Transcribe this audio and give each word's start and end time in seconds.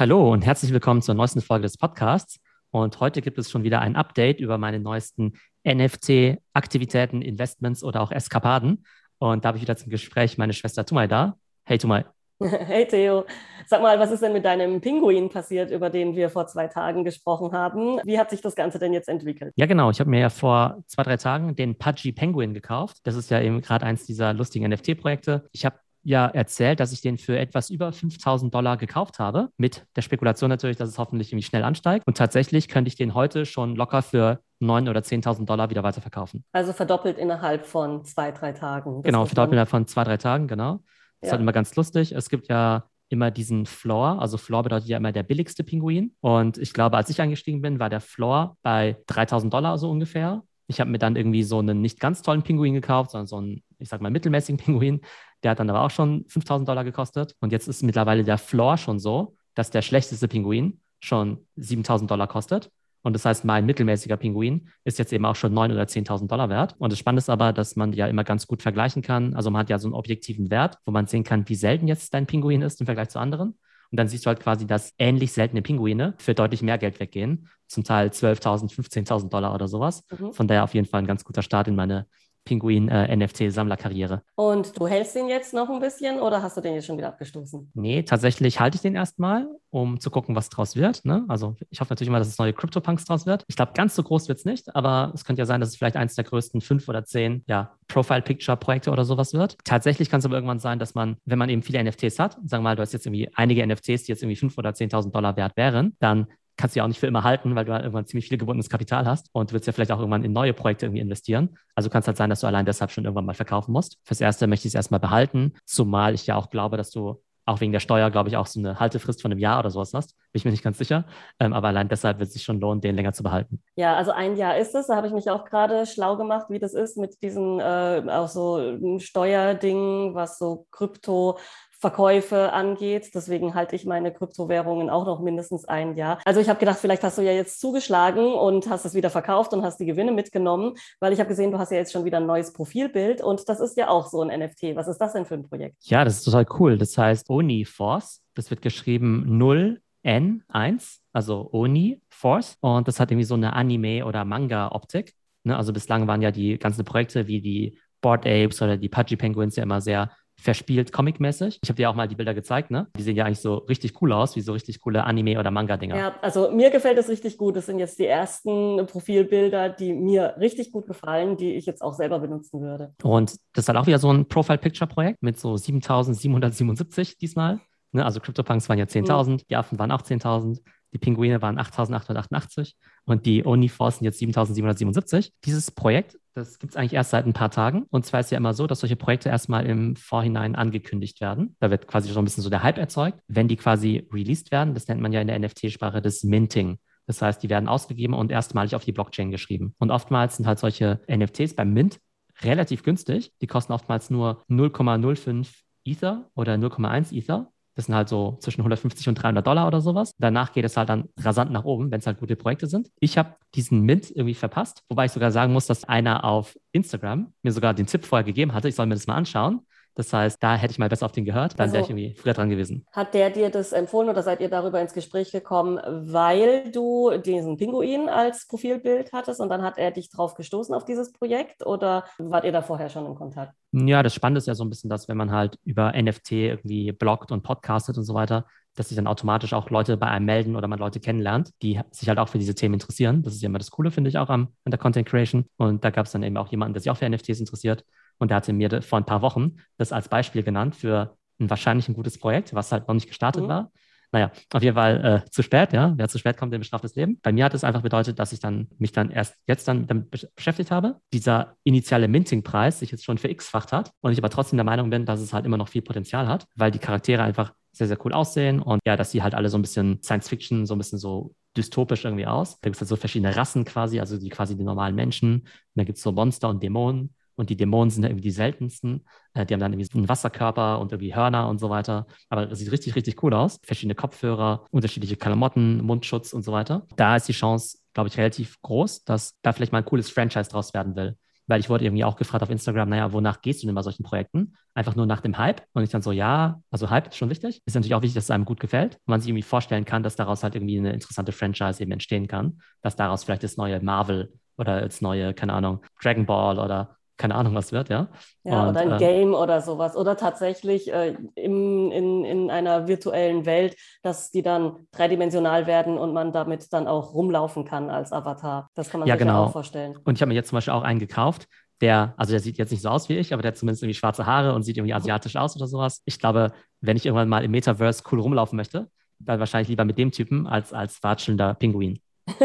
Hallo 0.00 0.32
und 0.32 0.46
herzlich 0.46 0.72
willkommen 0.72 1.02
zur 1.02 1.14
neuesten 1.14 1.42
Folge 1.42 1.64
des 1.64 1.76
Podcasts. 1.76 2.40
Und 2.70 3.00
heute 3.00 3.20
gibt 3.20 3.36
es 3.36 3.50
schon 3.50 3.64
wieder 3.64 3.82
ein 3.82 3.96
Update 3.96 4.40
über 4.40 4.56
meine 4.56 4.80
neuesten 4.80 5.34
NFT-Aktivitäten, 5.68 7.20
Investments 7.20 7.84
oder 7.84 8.00
auch 8.00 8.10
Eskapaden. 8.10 8.86
Und 9.18 9.44
da 9.44 9.48
habe 9.48 9.58
ich 9.58 9.62
wieder 9.62 9.76
zum 9.76 9.90
Gespräch 9.90 10.38
meine 10.38 10.54
Schwester 10.54 10.86
Tumai 10.86 11.06
da. 11.06 11.36
Hey 11.64 11.76
Tumai. 11.76 12.06
Hey 12.40 12.88
Theo, 12.88 13.26
sag 13.66 13.82
mal, 13.82 13.98
was 14.00 14.10
ist 14.10 14.22
denn 14.22 14.32
mit 14.32 14.46
deinem 14.46 14.80
Pinguin 14.80 15.28
passiert, 15.28 15.70
über 15.70 15.90
den 15.90 16.16
wir 16.16 16.30
vor 16.30 16.46
zwei 16.46 16.66
Tagen 16.66 17.04
gesprochen 17.04 17.52
haben? 17.52 18.00
Wie 18.04 18.18
hat 18.18 18.30
sich 18.30 18.40
das 18.40 18.56
Ganze 18.56 18.78
denn 18.78 18.94
jetzt 18.94 19.10
entwickelt? 19.10 19.52
Ja, 19.56 19.66
genau. 19.66 19.90
Ich 19.90 20.00
habe 20.00 20.08
mir 20.08 20.20
ja 20.20 20.30
vor 20.30 20.82
zwei, 20.86 21.02
drei 21.02 21.18
Tagen 21.18 21.54
den 21.56 21.76
Pudgy 21.76 22.12
Penguin 22.12 22.54
gekauft. 22.54 23.00
Das 23.02 23.16
ist 23.16 23.30
ja 23.30 23.42
eben 23.42 23.60
gerade 23.60 23.84
eins 23.84 24.06
dieser 24.06 24.32
lustigen 24.32 24.66
NFT-Projekte. 24.70 25.46
Ich 25.52 25.66
habe 25.66 25.76
ja 26.02 26.26
erzählt, 26.26 26.80
dass 26.80 26.92
ich 26.92 27.00
den 27.00 27.18
für 27.18 27.38
etwas 27.38 27.70
über 27.70 27.92
5000 27.92 28.54
Dollar 28.54 28.76
gekauft 28.76 29.18
habe, 29.18 29.50
mit 29.56 29.86
der 29.96 30.02
Spekulation 30.02 30.48
natürlich, 30.48 30.76
dass 30.76 30.88
es 30.88 30.98
hoffentlich 30.98 31.32
irgendwie 31.32 31.46
schnell 31.46 31.62
ansteigt. 31.62 32.06
Und 32.06 32.16
tatsächlich 32.16 32.68
könnte 32.68 32.88
ich 32.88 32.96
den 32.96 33.14
heute 33.14 33.46
schon 33.46 33.76
locker 33.76 34.02
für 34.02 34.40
9.000 34.62 34.90
oder 34.90 35.00
10.000 35.00 35.44
Dollar 35.44 35.70
wieder 35.70 35.82
weiterverkaufen. 35.82 36.44
Also 36.52 36.72
verdoppelt 36.72 37.18
innerhalb 37.18 37.66
von 37.66 38.04
zwei, 38.04 38.32
drei 38.32 38.52
Tagen. 38.52 39.02
Genau, 39.02 39.24
verdoppelt 39.26 39.52
innerhalb 39.52 39.70
von 39.70 39.86
zwei, 39.86 40.04
drei 40.04 40.16
Tagen, 40.16 40.48
genau. 40.48 40.74
Das 40.74 40.82
ja. 40.82 41.26
ist 41.26 41.32
halt 41.32 41.42
immer 41.42 41.52
ganz 41.52 41.76
lustig. 41.76 42.12
Es 42.12 42.30
gibt 42.30 42.48
ja 42.48 42.84
immer 43.10 43.30
diesen 43.30 43.66
Floor. 43.66 44.20
Also 44.20 44.38
Floor 44.38 44.62
bedeutet 44.62 44.88
ja 44.88 44.96
immer 44.96 45.12
der 45.12 45.24
billigste 45.24 45.64
Pinguin. 45.64 46.14
Und 46.20 46.56
ich 46.58 46.72
glaube, 46.72 46.96
als 46.96 47.10
ich 47.10 47.20
eingestiegen 47.20 47.60
bin, 47.60 47.78
war 47.78 47.90
der 47.90 48.00
Floor 48.00 48.56
bei 48.62 48.96
3000 49.06 49.52
Dollar 49.52 49.76
so 49.78 49.90
ungefähr. 49.90 50.42
Ich 50.68 50.80
habe 50.80 50.90
mir 50.90 50.98
dann 50.98 51.16
irgendwie 51.16 51.42
so 51.42 51.58
einen 51.58 51.80
nicht 51.80 51.98
ganz 51.98 52.22
tollen 52.22 52.42
Pinguin 52.42 52.74
gekauft, 52.74 53.10
sondern 53.10 53.26
so 53.26 53.36
einen, 53.36 53.62
ich 53.80 53.88
sag 53.88 54.00
mal, 54.00 54.10
mittelmäßigen 54.10 54.58
Pinguin. 54.58 55.00
Der 55.42 55.52
hat 55.52 55.60
dann 55.60 55.70
aber 55.70 55.82
auch 55.82 55.90
schon 55.90 56.24
5000 56.28 56.68
Dollar 56.68 56.84
gekostet. 56.84 57.34
Und 57.40 57.52
jetzt 57.52 57.68
ist 57.68 57.82
mittlerweile 57.82 58.24
der 58.24 58.38
Floor 58.38 58.76
schon 58.76 58.98
so, 58.98 59.36
dass 59.54 59.70
der 59.70 59.82
schlechteste 59.82 60.28
Pinguin 60.28 60.80
schon 61.00 61.46
7000 61.56 62.10
Dollar 62.10 62.26
kostet. 62.26 62.70
Und 63.02 63.14
das 63.14 63.24
heißt, 63.24 63.44
mein 63.44 63.64
mittelmäßiger 63.64 64.16
Pinguin 64.16 64.68
ist 64.84 64.98
jetzt 64.98 65.12
eben 65.12 65.24
auch 65.24 65.36
schon 65.36 65.54
9.000 65.54 65.72
oder 65.72 65.84
10.000 65.84 66.26
Dollar 66.28 66.50
wert. 66.50 66.74
Und 66.78 66.92
das 66.92 66.98
Spannende 66.98 67.20
ist 67.20 67.30
aber, 67.30 67.52
dass 67.52 67.76
man 67.76 67.92
ja 67.92 68.06
immer 68.06 68.24
ganz 68.24 68.46
gut 68.46 68.62
vergleichen 68.62 69.02
kann. 69.02 69.34
Also 69.34 69.50
man 69.50 69.60
hat 69.60 69.70
ja 69.70 69.78
so 69.78 69.88
einen 69.88 69.94
objektiven 69.94 70.50
Wert, 70.50 70.76
wo 70.84 70.92
man 70.92 71.06
sehen 71.06 71.24
kann, 71.24 71.48
wie 71.48 71.54
selten 71.54 71.88
jetzt 71.88 72.12
dein 72.12 72.26
Pinguin 72.26 72.62
ist 72.62 72.80
im 72.80 72.86
Vergleich 72.86 73.08
zu 73.08 73.18
anderen. 73.18 73.54
Und 73.90 73.96
dann 73.98 74.06
siehst 74.06 74.24
du 74.24 74.28
halt 74.28 74.40
quasi, 74.40 74.66
dass 74.66 74.94
ähnlich 74.98 75.32
seltene 75.32 75.62
Pinguine 75.62 76.14
für 76.18 76.34
deutlich 76.34 76.62
mehr 76.62 76.78
Geld 76.78 77.00
weggehen. 77.00 77.48
Zum 77.66 77.84
Teil 77.84 78.08
12.000, 78.08 78.72
15.000 78.72 79.30
Dollar 79.30 79.54
oder 79.54 79.66
sowas. 79.66 80.04
Mhm. 80.16 80.32
Von 80.32 80.46
daher 80.46 80.64
auf 80.64 80.74
jeden 80.74 80.86
Fall 80.86 81.00
ein 81.00 81.06
ganz 81.06 81.24
guter 81.24 81.42
Start 81.42 81.68
in 81.68 81.74
meine 81.74 82.06
Pinguin-NFT-Sammlerkarriere. 82.50 84.14
Äh, 84.14 84.40
und 84.40 84.78
du 84.78 84.86
hältst 84.88 85.14
den 85.14 85.28
jetzt 85.28 85.54
noch 85.54 85.70
ein 85.70 85.78
bisschen 85.78 86.20
oder 86.20 86.42
hast 86.42 86.56
du 86.56 86.60
den 86.60 86.74
jetzt 86.74 86.86
schon 86.86 86.96
wieder 86.98 87.08
abgestoßen? 87.08 87.70
Nee, 87.74 88.02
tatsächlich 88.02 88.58
halte 88.58 88.76
ich 88.76 88.82
den 88.82 88.96
erstmal, 88.96 89.46
um 89.70 90.00
zu 90.00 90.10
gucken, 90.10 90.34
was 90.34 90.48
draus 90.48 90.74
wird. 90.74 91.04
Ne? 91.04 91.24
Also 91.28 91.54
ich 91.70 91.80
hoffe 91.80 91.92
natürlich 91.92 92.08
immer, 92.08 92.18
dass 92.18 92.28
es 92.28 92.38
neue 92.38 92.52
CryptoPunks 92.52 93.04
draus 93.04 93.26
wird. 93.26 93.44
Ich 93.46 93.56
glaube, 93.56 93.72
ganz 93.74 93.94
so 93.94 94.02
groß 94.02 94.28
wird 94.28 94.38
es 94.38 94.44
nicht, 94.44 94.74
aber 94.74 95.12
es 95.14 95.24
könnte 95.24 95.40
ja 95.40 95.46
sein, 95.46 95.60
dass 95.60 95.70
es 95.70 95.76
vielleicht 95.76 95.96
eins 95.96 96.14
der 96.16 96.24
größten 96.24 96.60
fünf 96.60 96.88
oder 96.88 97.04
zehn 97.04 97.44
ja, 97.46 97.72
Profile-Picture-Projekte 97.88 98.90
oder 98.90 99.04
sowas 99.04 99.32
wird. 99.32 99.56
Tatsächlich 99.64 100.10
kann 100.10 100.18
es 100.18 100.24
aber 100.24 100.34
irgendwann 100.34 100.58
sein, 100.58 100.78
dass 100.78 100.94
man, 100.94 101.16
wenn 101.24 101.38
man 101.38 101.48
eben 101.48 101.62
viele 101.62 101.82
NFTs 101.84 102.18
hat, 102.18 102.32
sagen 102.44 102.62
wir 102.62 102.70
mal, 102.70 102.76
du 102.76 102.82
hast 102.82 102.92
jetzt 102.92 103.06
irgendwie 103.06 103.28
einige 103.34 103.64
NFTs, 103.66 104.04
die 104.04 104.12
jetzt 104.12 104.22
irgendwie 104.22 104.36
fünf 104.36 104.58
oder 104.58 104.70
10.000 104.70 105.12
Dollar 105.12 105.36
wert 105.36 105.56
wären, 105.56 105.96
dann 106.00 106.26
kannst 106.60 106.76
du 106.76 106.78
ja 106.78 106.84
auch 106.84 106.88
nicht 106.88 107.00
für 107.00 107.06
immer 107.06 107.24
halten, 107.24 107.54
weil 107.56 107.64
du 107.64 107.72
halt 107.72 107.82
irgendwann 107.82 108.06
ziemlich 108.06 108.28
viel 108.28 108.38
gebundenes 108.38 108.68
Kapital 108.68 109.06
hast 109.06 109.30
und 109.32 109.50
du 109.50 109.54
willst 109.54 109.66
ja 109.66 109.72
vielleicht 109.72 109.90
auch 109.92 109.98
irgendwann 109.98 110.24
in 110.24 110.32
neue 110.32 110.52
Projekte 110.52 110.86
irgendwie 110.86 111.00
investieren. 111.00 111.56
Also 111.74 111.88
kann 111.90 112.00
es 112.00 112.06
halt 112.06 112.16
sein, 112.16 112.30
dass 112.30 112.40
du 112.40 112.46
allein 112.46 112.66
deshalb 112.66 112.90
schon 112.90 113.04
irgendwann 113.04 113.24
mal 113.24 113.34
verkaufen 113.34 113.72
musst. 113.72 113.98
Fürs 114.04 114.20
Erste 114.20 114.46
möchte 114.46 114.68
ich 114.68 114.72
es 114.72 114.76
erstmal 114.76 115.00
behalten, 115.00 115.54
zumal 115.64 116.14
ich 116.14 116.26
ja 116.26 116.36
auch 116.36 116.50
glaube, 116.50 116.76
dass 116.76 116.90
du 116.90 117.22
auch 117.46 117.60
wegen 117.60 117.72
der 117.72 117.80
Steuer, 117.80 118.10
glaube 118.10 118.28
ich, 118.28 118.36
auch 118.36 118.46
so 118.46 118.60
eine 118.60 118.78
Haltefrist 118.78 119.22
von 119.22 119.32
einem 119.32 119.40
Jahr 119.40 119.58
oder 119.58 119.70
sowas 119.70 119.92
hast. 119.92 120.16
Bin 120.32 120.38
ich 120.38 120.44
mir 120.44 120.50
nicht 120.52 120.62
ganz 120.62 120.78
sicher. 120.78 121.04
Ähm, 121.40 121.52
aber 121.52 121.68
allein 121.68 121.88
deshalb 121.88 122.18
wird 122.18 122.28
es 122.28 122.34
sich 122.34 122.44
schon 122.44 122.60
lohnen, 122.60 122.80
den 122.80 122.94
länger 122.94 123.12
zu 123.12 123.22
behalten. 123.22 123.60
Ja, 123.76 123.96
also 123.96 124.12
ein 124.12 124.36
Jahr 124.36 124.56
ist 124.56 124.74
es. 124.74 124.86
Da 124.86 124.96
habe 124.96 125.08
ich 125.08 125.12
mich 125.12 125.30
auch 125.30 125.44
gerade 125.44 125.86
schlau 125.86 126.16
gemacht, 126.16 126.46
wie 126.48 126.58
das 126.58 126.74
ist 126.74 126.96
mit 126.96 127.22
diesen 127.22 127.58
äh, 127.58 128.02
auch 128.08 128.28
so 128.28 128.98
Steuerdingen, 128.98 130.14
was 130.14 130.38
so 130.38 130.66
Krypto 130.70 131.38
Verkäufe 131.80 132.52
angeht. 132.52 133.14
Deswegen 133.14 133.54
halte 133.54 133.74
ich 133.74 133.86
meine 133.86 134.12
Kryptowährungen 134.12 134.90
auch 134.90 135.06
noch 135.06 135.20
mindestens 135.20 135.64
ein 135.64 135.96
Jahr. 135.96 136.20
Also 136.26 136.40
ich 136.40 136.48
habe 136.48 136.60
gedacht, 136.60 136.78
vielleicht 136.78 137.02
hast 137.02 137.16
du 137.16 137.22
ja 137.22 137.32
jetzt 137.32 137.58
zugeschlagen 137.58 138.34
und 138.34 138.68
hast 138.68 138.84
es 138.84 138.94
wieder 138.94 139.08
verkauft 139.08 139.54
und 139.54 139.62
hast 139.62 139.80
die 139.80 139.86
Gewinne 139.86 140.12
mitgenommen, 140.12 140.74
weil 141.00 141.12
ich 141.12 141.20
habe 141.20 141.28
gesehen, 141.28 141.50
du 141.50 141.58
hast 141.58 141.70
ja 141.72 141.78
jetzt 141.78 141.92
schon 141.92 142.04
wieder 142.04 142.18
ein 142.18 142.26
neues 142.26 142.52
Profilbild 142.52 143.22
und 143.22 143.48
das 143.48 143.60
ist 143.60 143.78
ja 143.78 143.88
auch 143.88 144.06
so 144.06 144.20
ein 144.20 144.38
NFT. 144.38 144.76
Was 144.76 144.88
ist 144.88 144.98
das 144.98 145.14
denn 145.14 145.24
für 145.24 145.34
ein 145.34 145.48
Projekt? 145.48 145.76
Ja, 145.82 146.04
das 146.04 146.18
ist 146.18 146.24
total 146.24 146.46
cool. 146.58 146.76
Das 146.76 146.96
heißt 146.98 147.30
Oni 147.30 147.64
Force. 147.64 148.22
Das 148.34 148.50
wird 148.50 148.60
geschrieben 148.60 149.38
0 149.38 149.80
N1, 150.04 150.98
also 151.12 151.48
Oni 151.52 152.02
Force. 152.10 152.56
Und 152.60 152.88
das 152.88 153.00
hat 153.00 153.10
irgendwie 153.10 153.24
so 153.24 153.34
eine 153.34 153.54
Anime- 153.54 154.04
oder 154.04 154.24
Manga-Optik. 154.26 155.14
Ne? 155.44 155.56
Also 155.56 155.72
bislang 155.72 156.06
waren 156.06 156.20
ja 156.20 156.30
die 156.30 156.58
ganzen 156.58 156.84
Projekte 156.84 157.26
wie 157.26 157.40
die 157.40 157.78
Board 158.00 158.26
Apes 158.26 158.60
oder 158.62 158.76
die 158.76 158.88
Pudgy 158.88 159.16
Penguins 159.16 159.56
ja 159.56 159.62
immer 159.62 159.80
sehr 159.80 160.10
verspielt, 160.40 160.92
comicmäßig. 160.92 161.58
Ich 161.62 161.68
habe 161.68 161.76
dir 161.76 161.90
auch 161.90 161.94
mal 161.94 162.08
die 162.08 162.14
Bilder 162.14 162.34
gezeigt, 162.34 162.70
ne? 162.70 162.88
Die 162.96 163.02
sehen 163.02 163.16
ja 163.16 163.24
eigentlich 163.24 163.40
so 163.40 163.54
richtig 163.54 164.00
cool 164.00 164.12
aus, 164.12 164.36
wie 164.36 164.40
so 164.40 164.52
richtig 164.52 164.80
coole 164.80 165.04
Anime- 165.04 165.38
oder 165.38 165.50
Manga-Dinger. 165.50 165.96
Ja, 165.96 166.14
also 166.22 166.50
mir 166.50 166.70
gefällt 166.70 166.98
das 166.98 167.08
richtig 167.08 167.36
gut. 167.36 167.56
Das 167.56 167.66
sind 167.66 167.78
jetzt 167.78 167.98
die 167.98 168.06
ersten 168.06 168.86
Profilbilder, 168.86 169.68
die 169.68 169.92
mir 169.92 170.36
richtig 170.38 170.72
gut 170.72 170.86
gefallen, 170.86 171.36
die 171.36 171.54
ich 171.54 171.66
jetzt 171.66 171.82
auch 171.82 171.94
selber 171.94 172.18
benutzen 172.18 172.60
würde. 172.60 172.94
Und 173.02 173.36
das 173.52 173.64
ist 173.64 173.68
halt 173.68 173.78
auch 173.78 173.86
wieder 173.86 173.98
so 173.98 174.12
ein 174.12 174.26
Profile-Picture-Projekt 174.26 175.22
mit 175.22 175.38
so 175.38 175.56
7777 175.56 177.18
diesmal. 177.18 177.60
Ne? 177.92 178.04
Also 178.04 178.20
CryptoPunks 178.20 178.68
waren 178.68 178.78
ja 178.78 178.84
10.000, 178.84 179.30
mhm. 179.30 179.36
die 179.48 179.56
Affen 179.56 179.78
waren 179.78 179.90
auch 179.90 180.02
10.000. 180.02 180.60
Die 180.92 180.98
Pinguine 180.98 181.40
waren 181.40 181.58
8.888 181.58 182.74
und 183.04 183.26
die 183.26 183.44
Oniforce 183.44 183.98
sind 183.98 184.04
jetzt 184.04 184.20
7.777. 184.20 185.30
Dieses 185.44 185.70
Projekt, 185.70 186.18
das 186.34 186.58
gibt 186.58 186.72
es 186.72 186.76
eigentlich 186.76 186.94
erst 186.94 187.10
seit 187.10 187.26
ein 187.26 187.32
paar 187.32 187.50
Tagen. 187.50 187.86
Und 187.90 188.06
zwar 188.06 188.20
ist 188.20 188.26
es 188.26 188.30
ja 188.30 188.38
immer 188.38 188.54
so, 188.54 188.66
dass 188.66 188.80
solche 188.80 188.96
Projekte 188.96 189.28
erstmal 189.28 189.66
im 189.66 189.96
Vorhinein 189.96 190.56
angekündigt 190.56 191.20
werden. 191.20 191.56
Da 191.60 191.70
wird 191.70 191.86
quasi 191.86 192.08
schon 192.08 192.22
ein 192.22 192.24
bisschen 192.24 192.42
so 192.42 192.50
der 192.50 192.62
Hype 192.62 192.78
erzeugt. 192.78 193.20
Wenn 193.28 193.48
die 193.48 193.56
quasi 193.56 194.08
released 194.12 194.50
werden, 194.50 194.74
das 194.74 194.88
nennt 194.88 195.00
man 195.00 195.12
ja 195.12 195.20
in 195.20 195.26
der 195.28 195.38
NFT-Sprache 195.38 196.02
das 196.02 196.24
Minting. 196.24 196.78
Das 197.06 197.22
heißt, 197.22 197.42
die 197.42 197.50
werden 197.50 197.68
ausgegeben 197.68 198.14
und 198.14 198.30
erstmalig 198.30 198.74
auf 198.74 198.84
die 198.84 198.92
Blockchain 198.92 199.30
geschrieben. 199.30 199.74
Und 199.78 199.90
oftmals 199.90 200.36
sind 200.36 200.46
halt 200.46 200.58
solche 200.58 201.00
NFTs 201.08 201.54
beim 201.54 201.72
Mint 201.72 201.98
relativ 202.42 202.82
günstig. 202.82 203.32
Die 203.40 203.46
kosten 203.46 203.72
oftmals 203.72 204.10
nur 204.10 204.44
0,05 204.48 205.48
Ether 205.84 206.30
oder 206.34 206.54
0,1 206.54 207.12
Ether. 207.12 207.50
Das 207.74 207.86
sind 207.86 207.94
halt 207.94 208.08
so 208.08 208.36
zwischen 208.40 208.60
150 208.60 209.08
und 209.08 209.14
300 209.14 209.46
Dollar 209.46 209.66
oder 209.66 209.80
sowas. 209.80 210.12
Danach 210.18 210.52
geht 210.52 210.64
es 210.64 210.76
halt 210.76 210.88
dann 210.88 211.08
rasant 211.18 211.50
nach 211.50 211.64
oben, 211.64 211.90
wenn 211.90 212.00
es 212.00 212.06
halt 212.06 212.18
gute 212.18 212.36
Projekte 212.36 212.66
sind. 212.66 212.90
Ich 213.00 213.16
habe 213.16 213.36
diesen 213.54 213.82
Mint 213.82 214.10
irgendwie 214.10 214.34
verpasst, 214.34 214.82
wobei 214.88 215.06
ich 215.06 215.12
sogar 215.12 215.30
sagen 215.30 215.52
muss, 215.52 215.66
dass 215.66 215.84
einer 215.84 216.24
auf 216.24 216.56
Instagram 216.72 217.32
mir 217.42 217.52
sogar 217.52 217.74
den 217.74 217.86
Tipp 217.86 218.04
vorher 218.04 218.24
gegeben 218.24 218.54
hatte, 218.54 218.68
ich 218.68 218.74
soll 218.74 218.86
mir 218.86 218.94
das 218.94 219.06
mal 219.06 219.14
anschauen. 219.14 219.60
Das 219.94 220.12
heißt, 220.12 220.42
da 220.42 220.56
hätte 220.56 220.72
ich 220.72 220.78
mal 220.78 220.88
besser 220.88 221.06
auf 221.06 221.12
den 221.12 221.24
gehört, 221.24 221.58
dann 221.58 221.64
also, 221.64 221.74
wäre 221.74 221.84
ich 221.84 221.90
irgendwie 221.90 222.14
früher 222.14 222.32
dran 222.32 222.50
gewesen. 222.50 222.86
Hat 222.92 223.14
der 223.14 223.30
dir 223.30 223.50
das 223.50 223.72
empfohlen 223.72 224.08
oder 224.08 224.22
seid 224.22 224.40
ihr 224.40 224.48
darüber 224.48 224.80
ins 224.80 224.92
Gespräch 224.92 225.32
gekommen, 225.32 225.78
weil 225.84 226.70
du 226.70 227.18
diesen 227.18 227.56
Pinguin 227.56 228.08
als 228.08 228.46
Profilbild 228.46 229.12
hattest 229.12 229.40
und 229.40 229.48
dann 229.48 229.62
hat 229.62 229.78
er 229.78 229.90
dich 229.90 230.10
drauf 230.10 230.34
gestoßen 230.34 230.74
auf 230.74 230.84
dieses 230.84 231.12
Projekt 231.12 231.66
oder 231.66 232.04
wart 232.18 232.44
ihr 232.44 232.52
da 232.52 232.62
vorher 232.62 232.88
schon 232.88 233.06
in 233.06 233.14
Kontakt? 233.14 233.54
Ja, 233.72 234.02
das 234.02 234.14
Spannende 234.14 234.38
ist 234.38 234.46
ja 234.46 234.54
so 234.54 234.64
ein 234.64 234.70
bisschen, 234.70 234.90
dass 234.90 235.08
wenn 235.08 235.16
man 235.16 235.30
halt 235.30 235.58
über 235.64 235.92
NFT 235.92 236.32
irgendwie 236.32 236.92
bloggt 236.92 237.30
und 237.30 237.42
podcastet 237.42 237.96
und 237.98 238.04
so 238.04 238.14
weiter, 238.14 238.46
dass 238.74 238.88
sich 238.88 238.96
dann 238.96 239.06
automatisch 239.06 239.52
auch 239.52 239.70
Leute 239.70 239.96
bei 239.96 240.06
einem 240.06 240.26
melden 240.26 240.56
oder 240.56 240.68
man 240.68 240.78
Leute 240.78 241.00
kennenlernt, 241.00 241.50
die 241.62 241.80
sich 241.90 242.08
halt 242.08 242.18
auch 242.18 242.28
für 242.28 242.38
diese 242.38 242.54
Themen 242.54 242.74
interessieren. 242.74 243.22
Das 243.22 243.34
ist 243.34 243.42
ja 243.42 243.46
immer 243.46 243.58
das 243.58 243.70
Coole, 243.70 243.90
finde 243.90 244.10
ich 244.10 244.18
auch 244.18 244.28
am, 244.28 244.48
an 244.64 244.70
der 244.70 244.78
Content 244.78 245.08
Creation. 245.08 245.44
Und 245.56 245.84
da 245.84 245.90
gab 245.90 246.06
es 246.06 246.12
dann 246.12 246.22
eben 246.22 246.36
auch 246.36 246.48
jemanden, 246.48 246.74
der 246.74 246.80
sich 246.80 246.90
auch 246.90 246.96
für 246.96 247.08
NFTs 247.08 247.40
interessiert. 247.40 247.84
Und 248.20 248.28
der 248.30 248.36
hatte 248.36 248.52
mir 248.52 248.82
vor 248.82 248.98
ein 248.98 249.06
paar 249.06 249.22
Wochen 249.22 249.56
das 249.76 249.92
als 249.92 250.08
Beispiel 250.08 250.44
genannt 250.44 250.76
für 250.76 251.16
ein 251.40 251.50
wahrscheinlich 251.50 251.88
ein 251.88 251.94
gutes 251.94 252.18
Projekt, 252.18 252.54
was 252.54 252.70
halt 252.70 252.86
noch 252.86 252.94
nicht 252.94 253.08
gestartet 253.08 253.42
mhm. 253.42 253.48
war. 253.48 253.72
Naja, 254.12 254.32
auf 254.52 254.62
jeden 254.62 254.74
Fall 254.74 255.22
äh, 255.24 255.30
zu 255.30 255.42
spät, 255.42 255.72
ja. 255.72 255.92
Wer 255.96 256.08
zu 256.08 256.18
spät 256.18 256.36
kommt, 256.36 256.52
der 256.52 256.58
bestraft 256.58 256.82
das 256.82 256.96
Leben. 256.96 257.20
Bei 257.22 257.32
mir 257.32 257.44
hat 257.44 257.54
es 257.54 257.62
einfach 257.62 257.82
bedeutet, 257.82 258.18
dass 258.18 258.32
ich 258.32 258.40
dann 258.40 258.68
mich 258.78 258.90
dann 258.92 259.10
erst 259.10 259.36
jetzt 259.46 259.68
dann 259.68 259.86
damit 259.86 260.10
beschäftigt 260.34 260.70
habe. 260.72 260.96
Dieser 261.12 261.56
initiale 261.62 262.08
Minting-Preis 262.08 262.80
sich 262.80 262.90
jetzt 262.90 263.04
schon 263.04 263.18
für 263.18 263.28
x-facht 263.28 263.72
hat 263.72 263.92
und 264.00 264.12
ich 264.12 264.18
aber 264.18 264.30
trotzdem 264.30 264.56
der 264.56 264.64
Meinung 264.64 264.90
bin, 264.90 265.06
dass 265.06 265.20
es 265.20 265.32
halt 265.32 265.46
immer 265.46 265.56
noch 265.56 265.68
viel 265.68 265.82
Potenzial 265.82 266.26
hat, 266.26 266.46
weil 266.56 266.72
die 266.72 266.80
Charaktere 266.80 267.22
einfach 267.22 267.54
sehr, 267.72 267.86
sehr 267.86 268.04
cool 268.04 268.12
aussehen 268.12 268.60
und 268.60 268.80
ja, 268.84 268.96
dass 268.96 269.12
sie 269.12 269.22
halt 269.22 269.34
alle 269.34 269.48
so 269.48 269.56
ein 269.56 269.62
bisschen 269.62 270.02
Science 270.02 270.28
Fiction, 270.28 270.66
so 270.66 270.74
ein 270.74 270.78
bisschen 270.78 270.98
so 270.98 271.34
dystopisch 271.56 272.04
irgendwie 272.04 272.26
aus. 272.26 272.58
Da 272.60 272.68
gibt 272.68 272.76
es 272.76 272.80
halt 272.80 272.88
so 272.88 272.96
verschiedene 272.96 273.36
Rassen 273.36 273.64
quasi, 273.64 274.00
also 274.00 274.18
die 274.18 274.28
quasi 274.28 274.56
die 274.56 274.64
normalen 274.64 274.94
Menschen. 274.94 275.34
Und 275.34 275.46
da 275.74 275.84
gibt 275.84 275.98
es 275.98 276.02
so 276.02 276.10
Monster 276.10 276.48
und 276.48 276.62
Dämonen. 276.62 277.14
Und 277.40 277.48
die 277.48 277.56
Dämonen 277.56 277.88
sind 277.88 278.04
irgendwie 278.04 278.20
die 278.20 278.30
seltensten. 278.30 279.06
Äh, 279.32 279.46
die 279.46 279.54
haben 279.54 279.60
dann 279.60 279.72
irgendwie 279.72 279.96
einen 279.96 280.10
Wasserkörper 280.10 280.78
und 280.78 280.92
irgendwie 280.92 281.14
Hörner 281.14 281.48
und 281.48 281.58
so 281.58 281.70
weiter. 281.70 282.06
Aber 282.28 282.44
das 282.44 282.58
sieht 282.58 282.70
richtig, 282.70 282.94
richtig 282.96 283.22
cool 283.22 283.32
aus. 283.32 283.58
Verschiedene 283.64 283.94
Kopfhörer, 283.94 284.66
unterschiedliche 284.70 285.16
Klamotten, 285.16 285.82
Mundschutz 285.82 286.34
und 286.34 286.42
so 286.42 286.52
weiter. 286.52 286.86
Da 286.96 287.16
ist 287.16 287.28
die 287.28 287.32
Chance, 287.32 287.78
glaube 287.94 288.10
ich, 288.10 288.18
relativ 288.18 288.60
groß, 288.60 289.04
dass 289.04 289.38
da 289.40 289.54
vielleicht 289.54 289.72
mal 289.72 289.78
ein 289.78 289.86
cooles 289.86 290.10
Franchise 290.10 290.50
draus 290.50 290.74
werden 290.74 290.96
will. 290.96 291.16
weil 291.50 291.58
ich 291.60 291.68
wurde 291.68 291.84
irgendwie 291.84 292.04
auch 292.04 292.14
gefragt 292.16 292.42
auf 292.44 292.50
Instagram, 292.50 292.90
naja, 292.90 293.12
wonach 293.12 293.42
gehst 293.42 293.62
du 293.62 293.66
denn 293.66 293.74
bei 293.74 293.82
solchen 293.82 294.04
Projekten? 294.04 294.54
Einfach 294.74 294.94
nur 294.94 295.06
nach 295.06 295.20
dem 295.20 295.36
Hype. 295.36 295.62
Und 295.72 295.82
ich 295.82 295.90
dann 295.90 296.00
so, 296.00 296.12
ja, 296.12 296.62
also 296.70 296.90
Hype 296.90 297.08
ist 297.08 297.16
schon 297.16 297.28
wichtig. 297.28 297.60
Ist 297.66 297.74
natürlich 297.74 297.94
auch 297.94 298.02
wichtig, 298.02 298.14
dass 298.14 298.24
es 298.24 298.30
einem 298.30 298.44
gut 298.44 298.60
gefällt. 298.60 298.94
Und 298.94 299.08
man 299.08 299.20
sich 299.20 299.28
irgendwie 299.28 299.42
vorstellen 299.42 299.84
kann, 299.84 300.04
dass 300.04 300.14
daraus 300.14 300.44
halt 300.44 300.54
irgendwie 300.54 300.78
eine 300.78 300.92
interessante 300.92 301.32
Franchise 301.32 301.82
eben 301.82 301.90
entstehen 301.90 302.28
kann. 302.28 302.60
Dass 302.82 302.94
daraus 302.94 303.24
vielleicht 303.24 303.42
das 303.42 303.56
neue 303.56 303.80
Marvel 303.80 304.32
oder 304.56 304.82
das 304.82 305.00
neue, 305.00 305.34
keine 305.34 305.54
Ahnung, 305.54 305.80
Dragon 306.00 306.24
Ball 306.26 306.58
oder 306.58 306.96
keine 307.20 307.34
Ahnung, 307.34 307.54
was 307.54 307.70
wird, 307.70 307.90
ja. 307.90 308.08
Ja, 308.44 308.62
und, 308.62 308.70
oder 308.70 308.80
ein 308.80 308.92
äh, 308.92 308.96
Game 308.96 309.34
oder 309.34 309.60
sowas. 309.60 309.94
Oder 309.94 310.16
tatsächlich 310.16 310.90
äh, 310.90 311.14
im, 311.34 311.92
in, 311.92 312.24
in 312.24 312.50
einer 312.50 312.88
virtuellen 312.88 313.44
Welt, 313.44 313.76
dass 314.02 314.30
die 314.30 314.40
dann 314.40 314.86
dreidimensional 314.90 315.66
werden 315.66 315.98
und 315.98 316.14
man 316.14 316.32
damit 316.32 316.72
dann 316.72 316.88
auch 316.88 317.12
rumlaufen 317.12 317.66
kann 317.66 317.90
als 317.90 318.10
Avatar. 318.10 318.70
Das 318.74 318.88
kann 318.88 319.00
man 319.00 319.06
ja, 319.08 319.16
sich 319.16 319.26
genau. 319.26 319.44
auch 319.44 319.52
vorstellen. 319.52 319.98
Und 320.02 320.14
ich 320.14 320.22
habe 320.22 320.30
mir 320.30 320.34
jetzt 320.34 320.48
zum 320.48 320.56
Beispiel 320.56 320.72
auch 320.72 320.82
einen 320.82 320.98
gekauft, 320.98 321.46
der, 321.82 322.14
also 322.16 322.32
der 322.32 322.40
sieht 322.40 322.56
jetzt 322.56 322.70
nicht 322.70 322.82
so 322.82 322.88
aus 322.88 323.10
wie 323.10 323.18
ich, 323.18 323.34
aber 323.34 323.42
der 323.42 323.52
hat 323.52 323.58
zumindest 323.58 323.82
irgendwie 323.82 323.98
schwarze 323.98 324.24
Haare 324.24 324.54
und 324.54 324.62
sieht 324.62 324.78
irgendwie 324.78 324.94
asiatisch 324.94 325.36
aus 325.36 325.56
oder 325.56 325.66
sowas. 325.66 326.00
Ich 326.06 326.18
glaube, 326.18 326.52
wenn 326.80 326.96
ich 326.96 327.04
irgendwann 327.04 327.28
mal 327.28 327.44
im 327.44 327.50
Metaverse 327.50 328.02
cool 328.10 328.20
rumlaufen 328.20 328.56
möchte, 328.56 328.88
dann 329.18 329.40
wahrscheinlich 329.40 329.68
lieber 329.68 329.84
mit 329.84 329.98
dem 329.98 330.10
Typen 330.10 330.46
als 330.46 330.72
als 330.72 331.02
watschelnder 331.02 331.52
Pinguin. 331.54 332.00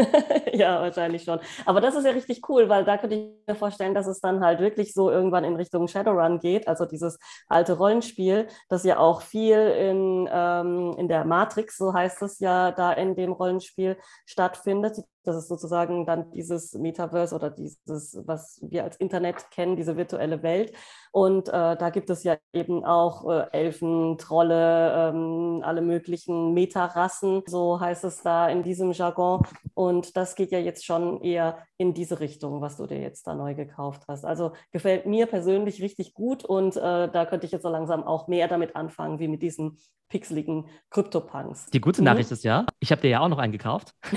ja, 0.58 0.80
wahrscheinlich 0.80 1.24
schon. 1.24 1.38
Aber 1.64 1.80
das 1.80 1.94
ist 1.94 2.04
ja 2.04 2.12
richtig 2.12 2.48
cool, 2.48 2.68
weil 2.68 2.84
da 2.84 2.96
könnte 2.98 3.16
ich 3.16 3.46
mir 3.46 3.54
vorstellen, 3.54 3.94
dass 3.94 4.06
es 4.06 4.20
dann 4.20 4.44
halt 4.44 4.60
wirklich 4.60 4.94
so 4.94 5.10
irgendwann 5.10 5.44
in 5.44 5.56
Richtung 5.56 5.88
Shadowrun 5.88 6.38
geht, 6.38 6.68
also 6.68 6.84
dieses 6.86 7.18
alte 7.48 7.74
Rollenspiel, 7.74 8.48
das 8.68 8.84
ja 8.84 8.98
auch 8.98 9.22
viel 9.22 9.58
in, 9.58 10.28
ähm, 10.30 10.94
in 10.98 11.08
der 11.08 11.24
Matrix, 11.24 11.76
so 11.76 11.92
heißt 11.92 12.22
es 12.22 12.40
ja, 12.40 12.72
da 12.72 12.92
in 12.92 13.14
dem 13.14 13.32
Rollenspiel 13.32 13.96
stattfindet. 14.24 15.02
Das 15.26 15.36
ist 15.36 15.48
sozusagen 15.48 16.06
dann 16.06 16.30
dieses 16.30 16.72
Metaverse 16.74 17.34
oder 17.34 17.50
dieses, 17.50 18.22
was 18.26 18.60
wir 18.62 18.84
als 18.84 18.96
Internet 18.96 19.50
kennen, 19.50 19.74
diese 19.74 19.96
virtuelle 19.96 20.44
Welt. 20.44 20.72
Und 21.10 21.48
äh, 21.48 21.76
da 21.76 21.90
gibt 21.90 22.10
es 22.10 22.22
ja 22.22 22.36
eben 22.52 22.84
auch 22.84 23.28
äh, 23.28 23.46
Elfen, 23.50 24.18
Trolle, 24.18 25.10
ähm, 25.10 25.62
alle 25.64 25.82
möglichen 25.82 26.54
Metarassen, 26.54 27.42
so 27.46 27.80
heißt 27.80 28.04
es 28.04 28.22
da 28.22 28.48
in 28.48 28.62
diesem 28.62 28.92
Jargon. 28.92 29.42
Und 29.74 30.16
das 30.16 30.36
geht 30.36 30.45
ja 30.50 30.58
jetzt 30.58 30.84
schon 30.84 31.20
eher 31.22 31.58
in 31.76 31.94
diese 31.94 32.20
Richtung, 32.20 32.60
was 32.60 32.76
du 32.76 32.86
dir 32.86 33.00
jetzt 33.00 33.26
da 33.26 33.34
neu 33.34 33.54
gekauft 33.54 34.04
hast. 34.08 34.24
Also 34.24 34.52
gefällt 34.72 35.06
mir 35.06 35.26
persönlich 35.26 35.82
richtig 35.82 36.14
gut 36.14 36.44
und 36.44 36.76
äh, 36.76 36.80
da 37.10 37.26
könnte 37.26 37.46
ich 37.46 37.52
jetzt 37.52 37.62
so 37.62 37.68
langsam 37.68 38.04
auch 38.04 38.28
mehr 38.28 38.48
damit 38.48 38.76
anfangen, 38.76 39.18
wie 39.18 39.28
mit 39.28 39.42
diesen 39.42 39.78
pixeligen 40.08 40.68
Krypto-Punks. 40.90 41.66
Die 41.66 41.80
gute 41.80 42.00
mhm. 42.00 42.06
Nachricht 42.06 42.30
ist 42.30 42.44
ja, 42.44 42.66
ich 42.78 42.90
habe 42.92 43.02
dir 43.02 43.10
ja 43.10 43.20
auch 43.20 43.28
noch 43.28 43.38
einen 43.38 43.52
gekauft. 43.52 43.92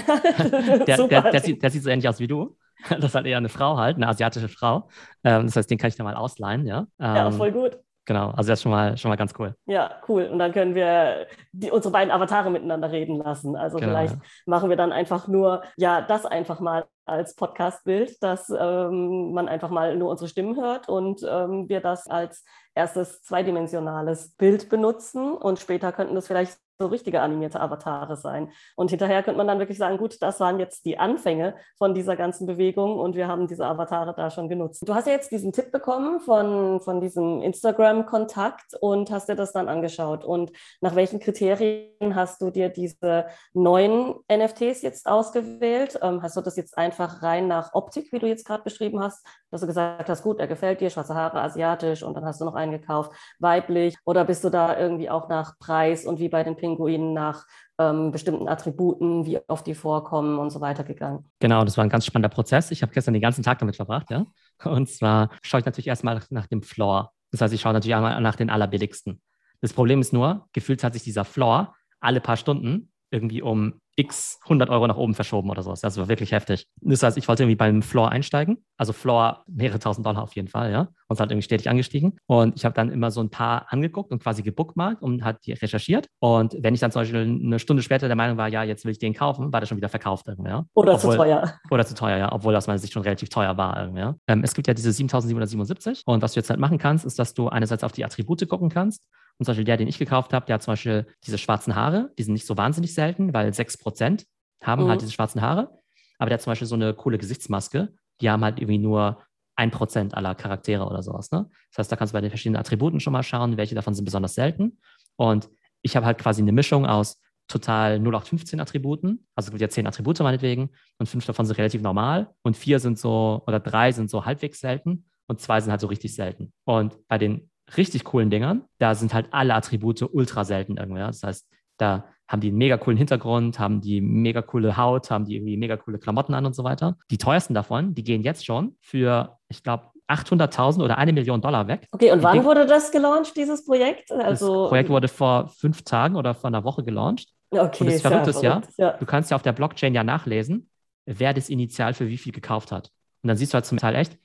der, 0.85 1.07
der, 1.07 1.31
der, 1.31 1.41
sieht, 1.41 1.63
der, 1.63 1.69
sieht, 1.71 1.83
so 1.83 1.89
ähnlich 1.89 2.07
aus 2.07 2.19
wie 2.19 2.27
du. 2.27 2.55
Das 2.89 3.05
ist 3.05 3.15
halt 3.15 3.25
eher 3.25 3.37
eine 3.37 3.49
Frau 3.49 3.77
halt, 3.77 3.97
eine 3.97 4.07
asiatische 4.07 4.47
Frau. 4.47 4.89
Ähm, 5.23 5.47
das 5.47 5.55
heißt, 5.55 5.69
den 5.69 5.77
kann 5.77 5.89
ich 5.89 5.95
dir 5.95 6.03
mal 6.03 6.15
ausleihen, 6.15 6.65
ja. 6.65 6.87
Ähm, 6.99 7.15
ja, 7.15 7.31
voll 7.31 7.51
gut. 7.51 7.79
Genau, 8.09 8.31
also 8.31 8.47
das 8.47 8.57
ist 8.57 8.63
schon 8.63 8.71
mal, 8.71 8.97
schon 8.97 9.09
mal 9.09 9.17
ganz 9.17 9.35
cool. 9.37 9.53
Ja, 9.67 9.91
cool. 10.07 10.23
Und 10.23 10.39
dann 10.39 10.51
können 10.51 10.73
wir 10.73 11.27
die, 11.51 11.69
unsere 11.69 11.91
beiden 11.91 12.09
Avatare 12.09 12.49
miteinander 12.49 12.91
reden 12.91 13.17
lassen. 13.17 13.55
Also 13.55 13.77
genau, 13.77 13.91
vielleicht 13.91 14.15
ja. 14.15 14.21
machen 14.47 14.71
wir 14.71 14.77
dann 14.77 14.91
einfach 14.91 15.27
nur, 15.27 15.61
ja, 15.77 16.01
das 16.01 16.25
einfach 16.25 16.59
mal 16.59 16.85
als 17.05 17.35
Podcast-Bild, 17.35 18.23
dass 18.23 18.49
ähm, 18.49 19.31
man 19.33 19.47
einfach 19.47 19.69
mal 19.69 19.95
nur 19.95 20.09
unsere 20.09 20.27
Stimmen 20.27 20.59
hört 20.59 20.89
und 20.89 21.21
ähm, 21.21 21.69
wir 21.69 21.81
das 21.81 22.07
als 22.07 22.43
erstes 22.73 23.21
zweidimensionales 23.21 24.35
Bild 24.37 24.69
benutzen 24.69 25.33
und 25.33 25.59
später 25.59 25.91
könnten 25.91 26.15
das 26.15 26.25
vielleicht 26.25 26.57
so 26.81 26.87
richtige 26.87 27.19
animierte 27.19 27.59
Avatare 27.59 28.15
sein. 28.15 28.51
Und 28.77 28.89
hinterher 28.89 29.21
könnte 29.21 29.37
man 29.37 29.47
dann 29.47 29.59
wirklich 29.59 29.77
sagen, 29.77 29.97
gut, 29.97 30.21
das 30.21 30.39
waren 30.39 30.59
jetzt 30.59 30.85
die 30.85 30.97
Anfänge 30.97 31.55
von 31.77 31.93
dieser 31.93 32.15
ganzen 32.15 32.47
Bewegung 32.47 32.97
und 32.97 33.17
wir 33.17 33.27
haben 33.27 33.47
diese 33.47 33.65
Avatare 33.65 34.13
da 34.15 34.29
schon 34.31 34.47
genutzt. 34.47 34.87
Du 34.87 34.95
hast 34.95 35.05
ja 35.05 35.11
jetzt 35.11 35.29
diesen 35.29 35.51
Tipp 35.51 35.73
bekommen 35.73 36.21
von, 36.21 36.79
von 36.79 37.01
diesem 37.01 37.41
Instagram-Kontakt 37.41 38.75
und 38.79 39.11
hast 39.11 39.27
dir 39.27 39.35
das 39.35 39.51
dann 39.51 39.67
angeschaut. 39.67 40.23
Und 40.23 40.53
nach 40.79 40.95
welchen 40.95 41.19
Kriterien 41.19 42.15
hast 42.15 42.41
du 42.41 42.49
dir 42.49 42.69
diese 42.69 43.25
neuen 43.53 44.15
NFTs 44.31 44.81
jetzt 44.81 45.05
ausgewählt? 45.05 45.99
Ähm, 46.01 46.21
hast 46.23 46.37
du 46.37 46.41
das 46.41 46.55
jetzt 46.55 46.77
einfach 46.77 47.21
rein 47.21 47.49
nach 47.49 47.73
Optik, 47.73 48.13
wie 48.13 48.19
du 48.19 48.27
jetzt 48.27 48.45
gerade 48.45 48.63
beschrieben 48.63 49.01
hast, 49.01 49.27
dass 49.51 49.59
du 49.59 49.67
gesagt 49.67 50.07
hast, 50.07 50.23
gut, 50.23 50.39
er 50.39 50.47
gefällt 50.47 50.79
dir, 50.79 50.89
schwarze 50.89 51.13
Haare, 51.13 51.41
asiatisch 51.41 52.03
und 52.03 52.13
dann 52.15 52.23
hast 52.23 52.39
du 52.39 52.45
noch 52.45 52.55
einen 52.55 52.71
gekauft, 52.71 53.11
weiblich? 53.39 53.97
Oder 54.05 54.23
bist 54.23 54.45
du 54.45 54.49
da 54.49 54.79
irgendwie 54.79 55.09
auch 55.09 55.27
nach 55.27 55.59
Preis 55.59 56.05
und 56.05 56.19
wie 56.19 56.29
bei 56.29 56.43
den 56.43 56.55
Pink 56.55 56.68
Pinguinen 56.69 57.13
nach 57.13 57.45
ähm, 57.77 58.11
bestimmten 58.11 58.47
Attributen, 58.47 59.25
wie 59.25 59.39
oft 59.47 59.65
die 59.65 59.75
vorkommen 59.75 60.37
und 60.37 60.49
so 60.49 60.61
weiter 60.61 60.83
gegangen. 60.83 61.29
Genau, 61.39 61.63
das 61.63 61.77
war 61.77 61.83
ein 61.83 61.89
ganz 61.89 62.05
spannender 62.05 62.29
Prozess. 62.29 62.71
Ich 62.71 62.81
habe 62.81 62.93
gestern 62.93 63.13
den 63.13 63.21
ganzen 63.21 63.43
Tag 63.43 63.59
damit 63.59 63.75
verbracht, 63.75 64.09
ja. 64.11 64.25
Und 64.63 64.89
zwar 64.89 65.29
schaue 65.41 65.59
ich 65.61 65.65
natürlich 65.65 65.87
erstmal 65.87 66.21
nach 66.29 66.47
dem 66.47 66.61
Floor. 66.61 67.11
Das 67.31 67.41
heißt, 67.41 67.53
ich 67.53 67.61
schaue 67.61 67.73
natürlich 67.73 67.95
einmal 67.95 68.19
nach 68.21 68.35
den 68.35 68.49
allerbilligsten. 68.49 69.21
Das 69.61 69.73
Problem 69.73 70.01
ist 70.01 70.13
nur, 70.13 70.47
gefühlt 70.53 70.83
hat 70.83 70.93
sich 70.93 71.03
dieser 71.03 71.25
Floor 71.25 71.75
alle 71.99 72.21
paar 72.21 72.37
Stunden 72.37 72.91
irgendwie 73.11 73.41
um 73.41 73.81
x 73.99 74.39
100 74.43 74.69
Euro 74.69 74.87
nach 74.87 74.95
oben 74.95 75.13
verschoben 75.13 75.49
oder 75.49 75.61
sowas. 75.61 75.81
Das 75.81 75.97
war 75.97 76.07
wirklich 76.07 76.31
heftig. 76.31 76.67
Das 76.81 77.03
heißt, 77.03 77.17
ich 77.17 77.27
wollte 77.27 77.43
irgendwie 77.43 77.57
beim 77.57 77.81
Floor 77.81 78.09
einsteigen. 78.09 78.63
Also 78.77 78.93
Floor 78.93 79.43
mehrere 79.47 79.79
tausend 79.79 80.05
Dollar 80.05 80.23
auf 80.23 80.33
jeden 80.35 80.47
Fall, 80.47 80.71
ja. 80.71 80.81
Und 80.81 81.15
es 81.15 81.19
hat 81.19 81.31
irgendwie 81.31 81.43
stetig 81.43 81.69
angestiegen. 81.69 82.17
Und 82.25 82.55
ich 82.55 82.63
habe 82.63 82.73
dann 82.73 82.91
immer 82.91 83.11
so 83.11 83.21
ein 83.21 83.29
paar 83.29 83.71
angeguckt 83.73 84.11
und 84.11 84.23
quasi 84.23 84.41
gebookmarkt 84.41 85.01
und 85.01 85.23
hat 85.23 85.45
die 85.45 85.51
recherchiert. 85.51 86.07
Und 86.19 86.55
wenn 86.59 86.73
ich 86.73 86.79
dann 86.79 86.91
zum 86.91 87.01
Beispiel 87.01 87.21
eine 87.21 87.59
Stunde 87.59 87.83
später 87.83 88.07
der 88.07 88.15
Meinung 88.15 88.37
war, 88.37 88.47
ja, 88.47 88.63
jetzt 88.63 88.85
will 88.85 88.91
ich 88.91 88.99
den 88.99 89.13
kaufen, 89.13 89.51
war 89.51 89.59
der 89.59 89.67
schon 89.67 89.77
wieder 89.77 89.89
verkauft 89.89 90.27
irgendwie, 90.27 90.49
ja. 90.49 90.65
Oder 90.73 90.93
obwohl, 90.93 91.11
zu 91.11 91.17
teuer. 91.17 91.53
Oder 91.69 91.85
zu 91.85 91.95
teuer, 91.95 92.17
ja. 92.17 92.31
Obwohl 92.31 92.55
aus 92.55 92.67
meiner 92.67 92.79
Sicht 92.79 92.93
schon 92.93 93.03
relativ 93.03 93.29
teuer 93.29 93.57
war 93.57 93.81
irgendwie, 93.81 93.99
ja. 93.99 94.15
Ähm, 94.27 94.43
es 94.43 94.53
gibt 94.53 94.67
ja 94.67 94.73
diese 94.73 94.93
7777. 94.93 96.03
Und 96.05 96.21
was 96.21 96.33
du 96.33 96.39
jetzt 96.39 96.49
halt 96.49 96.59
machen 96.59 96.77
kannst, 96.77 97.05
ist, 97.05 97.19
dass 97.19 97.33
du 97.33 97.49
einerseits 97.49 97.83
auf 97.83 97.91
die 97.91 98.05
Attribute 98.05 98.47
gucken 98.47 98.69
kannst 98.69 99.03
und 99.39 99.45
zum 99.45 99.53
Beispiel 99.53 99.65
der, 99.65 99.77
den 99.77 99.87
ich 99.87 99.97
gekauft 99.97 100.33
habe, 100.33 100.45
der 100.45 100.55
hat 100.55 100.63
zum 100.63 100.73
Beispiel 100.73 101.07
diese 101.25 101.37
schwarzen 101.37 101.73
Haare. 101.73 102.11
Die 102.17 102.23
sind 102.23 102.33
nicht 102.33 102.45
so 102.45 102.57
wahnsinnig 102.57 102.93
selten, 102.93 103.33
weil 103.33 103.49
6% 103.49 104.25
haben 104.61 104.79
halt 104.79 104.79
mhm. 104.79 104.89
halt 104.89 105.01
diese 105.01 105.13
schwarzen 105.13 105.41
Haare. 105.41 105.79
Aber 106.17 106.29
der 106.29 106.35
hat 106.35 106.41
zum 106.41 106.51
Beispiel 106.51 106.67
so 106.67 106.75
eine 106.75 106.93
coole 106.93 107.17
Gesichtsmaske. 107.17 107.93
Die 108.19 108.29
haben 108.29 108.43
halt 108.43 108.59
irgendwie 108.59 108.79
nur 108.79 109.23
1% 109.57 110.13
aller 110.13 110.35
Charaktere 110.35 110.85
oder 110.85 111.01
sowas. 111.01 111.31
Ne? 111.31 111.49
Das 111.71 111.79
heißt, 111.79 111.91
da 111.91 111.95
kannst 111.95 112.13
du 112.13 112.17
bei 112.17 112.21
den 112.21 112.29
verschiedenen 112.29 112.59
Attributen 112.59 112.99
schon 112.99 113.13
mal 113.13 113.23
schauen, 113.23 113.55
welche 113.55 113.75
davon 113.75 113.93
sind 113.93 114.03
besonders 114.03 114.35
selten. 114.35 114.79
Und 115.15 115.49
ich 115.81 115.95
habe 115.95 116.05
halt 116.05 116.17
quasi 116.17 116.41
eine 116.41 116.51
Mischung 116.51 116.85
aus 116.85 117.21
total 117.47 117.99
0815 117.99 118.59
Attributen. 118.59 119.25
Also 119.35 119.47
es 119.47 119.51
gibt 119.51 119.61
ja 119.61 119.69
10 119.69 119.87
Attribute 119.87 120.19
meinetwegen 120.19 120.69
und 120.97 121.07
fünf 121.07 121.25
davon 121.25 121.45
sind 121.45 121.57
relativ 121.57 121.81
normal 121.81 122.29
und 122.43 122.57
vier 122.57 122.79
sind 122.79 122.99
so 122.99 123.41
oder 123.47 123.59
drei 123.59 123.91
sind 123.93 124.09
so 124.09 124.25
halbwegs 124.25 124.59
selten 124.59 125.05
und 125.27 125.39
zwei 125.39 125.61
sind 125.61 125.71
halt 125.71 125.81
so 125.81 125.87
richtig 125.87 126.13
selten. 126.13 126.53
Und 126.65 127.07
bei 127.07 127.17
den 127.17 127.49
richtig 127.77 128.03
coolen 128.03 128.29
Dingern, 128.29 128.63
da 128.77 128.95
sind 128.95 129.13
halt 129.13 129.27
alle 129.31 129.53
Attribute 129.53 130.01
ultra 130.13 130.43
selten 130.43 130.77
irgendwie. 130.77 130.99
Das 130.99 131.23
heißt, 131.23 131.47
da 131.77 132.05
haben 132.27 132.41
die 132.41 132.49
einen 132.49 132.57
mega 132.57 132.77
coolen 132.77 132.97
Hintergrund, 132.97 133.59
haben 133.59 133.81
die 133.81 134.01
mega 134.01 134.41
coole 134.41 134.77
Haut, 134.77 135.09
haben 135.09 135.25
die 135.25 135.35
irgendwie 135.35 135.57
mega 135.57 135.77
coole 135.77 135.97
Klamotten 135.97 136.33
an 136.33 136.45
und 136.45 136.55
so 136.55 136.63
weiter. 136.63 136.95
Die 137.09 137.17
teuersten 137.17 137.53
davon, 137.53 137.95
die 137.95 138.03
gehen 138.03 138.21
jetzt 138.21 138.45
schon 138.45 138.75
für, 138.81 139.37
ich 139.47 139.63
glaube, 139.63 139.85
800.000 140.07 140.83
oder 140.83 140.97
eine 140.97 141.13
Million 141.13 141.41
Dollar 141.41 141.67
weg. 141.67 141.87
Okay, 141.91 142.11
und 142.11 142.23
wann 142.23 142.33
Ding 142.33 142.43
wurde 142.43 142.65
das 142.65 142.91
gelauncht, 142.91 143.35
dieses 143.35 143.65
Projekt? 143.65 144.11
Also, 144.11 144.63
das 144.63 144.69
Projekt 144.69 144.89
wurde 144.89 145.07
vor 145.07 145.47
fünf 145.47 145.83
Tagen 145.83 146.15
oder 146.15 146.33
vor 146.33 146.47
einer 146.47 146.63
Woche 146.63 146.83
gelauncht. 146.83 147.29
Okay, 147.51 147.83
und 147.83 147.91
das 147.91 148.01
Verrückte 148.01 148.29
ist 148.31 148.43
ja, 148.43 148.61
ja, 148.77 148.93
du 148.93 149.05
kannst 149.05 149.31
ja 149.31 149.35
auf 149.35 149.41
der 149.41 149.53
Blockchain 149.53 149.93
ja 149.93 150.03
nachlesen, 150.03 150.69
wer 151.05 151.33
das 151.33 151.49
initial 151.49 151.93
für 151.93 152.07
wie 152.07 152.17
viel 152.17 152.31
gekauft 152.31 152.71
hat. 152.71 152.91
Und 153.23 153.27
dann 153.27 153.37
siehst 153.37 153.53
du 153.53 153.55
halt 153.55 153.65
zum 153.65 153.77
Teil 153.77 153.95
echt, 153.95 154.17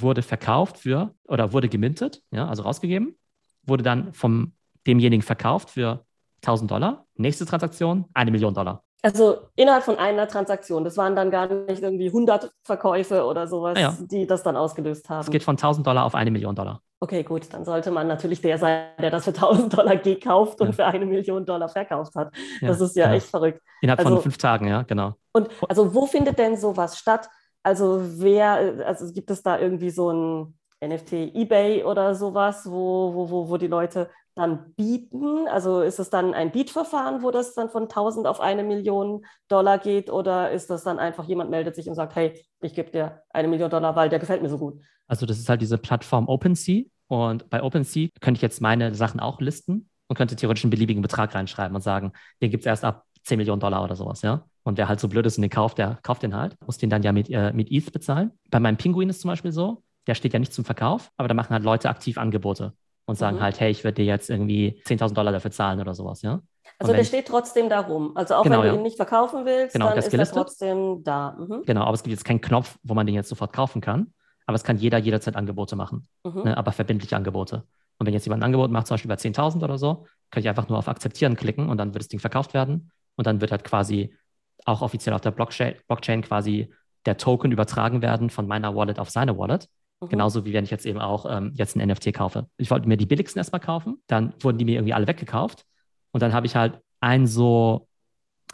wurde 0.00 0.22
verkauft 0.22 0.78
für 0.78 1.14
oder 1.24 1.52
wurde 1.52 1.68
gemintet, 1.68 2.22
ja, 2.30 2.48
also 2.48 2.62
rausgegeben, 2.62 3.16
wurde 3.62 3.82
dann 3.82 4.12
vom 4.12 4.52
demjenigen 4.86 5.22
verkauft 5.22 5.70
für 5.70 6.04
1000 6.42 6.70
Dollar. 6.70 7.06
Nächste 7.16 7.46
Transaktion, 7.46 8.06
eine 8.14 8.30
Million 8.30 8.54
Dollar. 8.54 8.82
Also 9.02 9.38
innerhalb 9.56 9.84
von 9.84 9.96
einer 9.96 10.28
Transaktion. 10.28 10.84
Das 10.84 10.96
waren 10.96 11.16
dann 11.16 11.30
gar 11.30 11.46
nicht 11.46 11.82
irgendwie 11.82 12.08
100 12.08 12.50
Verkäufe 12.62 13.24
oder 13.24 13.46
sowas, 13.46 13.78
ja. 13.78 13.96
die 13.98 14.26
das 14.26 14.42
dann 14.42 14.56
ausgelöst 14.56 15.08
haben. 15.08 15.20
Es 15.20 15.30
geht 15.30 15.42
von 15.42 15.54
1000 15.54 15.86
Dollar 15.86 16.04
auf 16.04 16.14
eine 16.14 16.30
Million 16.30 16.54
Dollar. 16.54 16.82
Okay, 17.02 17.22
gut, 17.22 17.52
dann 17.54 17.64
sollte 17.64 17.90
man 17.90 18.08
natürlich 18.08 18.42
der 18.42 18.58
sein, 18.58 18.88
der 19.00 19.10
das 19.10 19.24
für 19.24 19.30
1000 19.30 19.78
Dollar 19.78 19.96
gekauft 19.96 20.60
und 20.60 20.66
ja. 20.68 20.72
für 20.72 20.86
eine 20.86 21.06
Million 21.06 21.46
Dollar 21.46 21.70
verkauft 21.70 22.14
hat. 22.14 22.30
Das 22.60 22.78
ist 22.82 22.94
ja, 22.94 23.08
ja, 23.08 23.14
echt 23.14 23.28
verrückt. 23.28 23.62
Innerhalb 23.80 24.00
also, 24.00 24.16
von 24.16 24.22
fünf 24.22 24.36
Tagen, 24.36 24.68
ja, 24.68 24.82
genau. 24.82 25.14
Und 25.32 25.48
also 25.66 25.94
wo 25.94 26.04
findet 26.04 26.38
denn 26.38 26.58
sowas 26.58 26.98
statt? 26.98 27.30
Also 27.62 28.00
wer, 28.20 28.86
also 28.86 29.12
gibt 29.12 29.30
es 29.30 29.42
da 29.42 29.58
irgendwie 29.58 29.90
so 29.90 30.10
ein 30.10 30.54
NFT 30.82 31.34
eBay 31.34 31.84
oder 31.84 32.14
sowas, 32.14 32.70
wo, 32.70 33.14
wo, 33.14 33.30
wo, 33.30 33.48
wo 33.50 33.56
die 33.58 33.66
Leute 33.66 34.08
dann 34.34 34.72
bieten? 34.74 35.46
Also 35.48 35.82
ist 35.82 35.98
es 35.98 36.08
dann 36.08 36.32
ein 36.32 36.52
Bietverfahren, 36.52 37.22
wo 37.22 37.30
das 37.30 37.54
dann 37.54 37.68
von 37.68 37.82
1000 37.84 38.26
auf 38.26 38.40
eine 38.40 38.64
Million 38.64 39.26
Dollar 39.48 39.78
geht 39.78 40.10
oder 40.10 40.50
ist 40.50 40.70
das 40.70 40.84
dann 40.84 40.98
einfach, 40.98 41.24
jemand 41.24 41.50
meldet 41.50 41.74
sich 41.74 41.88
und 41.88 41.94
sagt, 41.94 42.16
hey, 42.16 42.42
ich 42.62 42.74
gebe 42.74 42.90
dir 42.90 43.22
eine 43.30 43.48
Million 43.48 43.70
Dollar, 43.70 43.94
weil 43.94 44.08
der 44.08 44.18
gefällt 44.18 44.42
mir 44.42 44.48
so 44.48 44.58
gut? 44.58 44.80
Also 45.06 45.26
das 45.26 45.38
ist 45.38 45.48
halt 45.48 45.60
diese 45.60 45.76
Plattform 45.76 46.28
OpenSea 46.28 46.84
und 47.08 47.50
bei 47.50 47.62
OpenSea 47.62 48.08
könnte 48.20 48.38
ich 48.38 48.42
jetzt 48.42 48.60
meine 48.62 48.94
Sachen 48.94 49.20
auch 49.20 49.40
listen 49.40 49.90
und 50.06 50.16
könnte 50.16 50.36
theoretisch 50.36 50.64
einen 50.64 50.70
beliebigen 50.70 51.02
Betrag 51.02 51.34
reinschreiben 51.34 51.74
und 51.74 51.82
sagen, 51.82 52.12
den 52.40 52.50
gibt 52.50 52.62
es 52.62 52.66
erst 52.66 52.84
ab 52.84 53.04
10 53.24 53.38
Millionen 53.38 53.60
Dollar 53.60 53.84
oder 53.84 53.96
sowas, 53.96 54.22
ja. 54.22 54.44
Und 54.62 54.78
wer 54.78 54.88
halt 54.88 55.00
so 55.00 55.08
blöd 55.08 55.26
ist 55.26 55.38
und 55.38 55.42
den 55.42 55.50
kauft, 55.50 55.78
der 55.78 55.98
kauft 56.02 56.22
den 56.22 56.34
halt, 56.34 56.56
muss 56.66 56.78
den 56.78 56.90
dann 56.90 57.02
ja 57.02 57.12
mit, 57.12 57.30
äh, 57.30 57.52
mit 57.52 57.70
ETH 57.70 57.92
bezahlen. 57.92 58.32
Bei 58.50 58.60
meinem 58.60 58.76
Pinguin 58.76 59.08
ist 59.08 59.20
zum 59.20 59.28
Beispiel 59.28 59.52
so, 59.52 59.82
der 60.06 60.14
steht 60.14 60.32
ja 60.32 60.38
nicht 60.38 60.52
zum 60.52 60.64
Verkauf, 60.64 61.10
aber 61.16 61.28
da 61.28 61.34
machen 61.34 61.50
halt 61.50 61.64
Leute 61.64 61.88
aktiv 61.88 62.18
Angebote 62.18 62.74
und 63.06 63.16
sagen 63.16 63.38
mhm. 63.38 63.42
halt, 63.42 63.60
hey, 63.60 63.70
ich 63.70 63.84
würde 63.84 63.96
dir 63.96 64.04
jetzt 64.04 64.30
irgendwie 64.30 64.80
10.000 64.86 65.14
Dollar 65.14 65.32
dafür 65.32 65.50
zahlen 65.50 65.80
oder 65.80 65.94
sowas, 65.94 66.22
ja. 66.22 66.40
Also 66.78 66.92
der 66.92 67.04
steht 67.04 67.26
trotzdem 67.26 67.68
da 67.68 67.80
rum. 67.80 68.12
Also 68.14 68.36
auch 68.36 68.42
genau, 68.42 68.58
wenn 68.58 68.62
du 68.62 68.68
ja. 68.68 68.74
ihn 68.74 68.82
nicht 68.82 68.96
verkaufen 68.96 69.44
willst, 69.44 69.74
genau, 69.74 69.88
dann 69.88 69.98
ist 69.98 70.10
gelistet. 70.10 70.36
er 70.36 70.42
trotzdem 70.42 71.02
da. 71.04 71.36
Mhm. 71.38 71.62
Genau, 71.66 71.82
aber 71.82 71.94
es 71.94 72.02
gibt 72.02 72.12
jetzt 72.12 72.24
keinen 72.24 72.40
Knopf, 72.40 72.78
wo 72.82 72.94
man 72.94 73.06
den 73.06 73.14
jetzt 73.14 73.28
sofort 73.28 73.52
kaufen 73.52 73.80
kann. 73.80 74.12
Aber 74.46 74.56
es 74.56 74.64
kann 74.64 74.78
jeder 74.78 74.98
jederzeit 74.98 75.36
Angebote 75.36 75.76
machen, 75.76 76.08
mhm. 76.24 76.42
ne, 76.42 76.56
aber 76.56 76.72
verbindliche 76.72 77.14
Angebote. 77.14 77.64
Und 77.98 78.06
wenn 78.06 78.14
jetzt 78.14 78.24
jemand 78.24 78.40
ein 78.42 78.46
Angebot 78.46 78.70
macht, 78.70 78.86
zum 78.86 78.94
Beispiel 78.94 79.10
über 79.10 79.20
10.000 79.20 79.62
oder 79.62 79.76
so, 79.76 80.06
kann 80.30 80.40
ich 80.40 80.48
einfach 80.48 80.68
nur 80.68 80.78
auf 80.78 80.88
Akzeptieren 80.88 81.36
klicken 81.36 81.68
und 81.68 81.76
dann 81.76 81.92
wird 81.92 82.02
das 82.02 82.08
Ding 82.08 82.18
verkauft 82.18 82.54
werden. 82.54 82.90
Und 83.20 83.26
dann 83.26 83.42
wird 83.42 83.50
halt 83.50 83.64
quasi 83.64 84.16
auch 84.64 84.80
offiziell 84.80 85.14
auf 85.14 85.20
der 85.20 85.30
Blockchain, 85.30 85.74
Blockchain 85.86 86.22
quasi 86.22 86.72
der 87.04 87.18
Token 87.18 87.52
übertragen 87.52 88.00
werden 88.00 88.30
von 88.30 88.46
meiner 88.46 88.74
Wallet 88.74 88.98
auf 88.98 89.10
seine 89.10 89.36
Wallet. 89.36 89.68
Mhm. 90.00 90.08
Genauso 90.08 90.46
wie 90.46 90.54
wenn 90.54 90.64
ich 90.64 90.70
jetzt 90.70 90.86
eben 90.86 90.98
auch 90.98 91.26
ähm, 91.30 91.52
jetzt 91.54 91.76
ein 91.76 91.86
NFT 91.86 92.14
kaufe. 92.14 92.46
Ich 92.56 92.70
wollte 92.70 92.88
mir 92.88 92.96
die 92.96 93.04
billigsten 93.04 93.38
erstmal 93.38 93.60
kaufen, 93.60 94.02
dann 94.06 94.32
wurden 94.40 94.56
die 94.56 94.64
mir 94.64 94.76
irgendwie 94.76 94.94
alle 94.94 95.06
weggekauft. 95.06 95.66
Und 96.12 96.22
dann 96.22 96.32
habe 96.32 96.46
ich 96.46 96.56
halt 96.56 96.80
ein 97.00 97.26
so, 97.26 97.86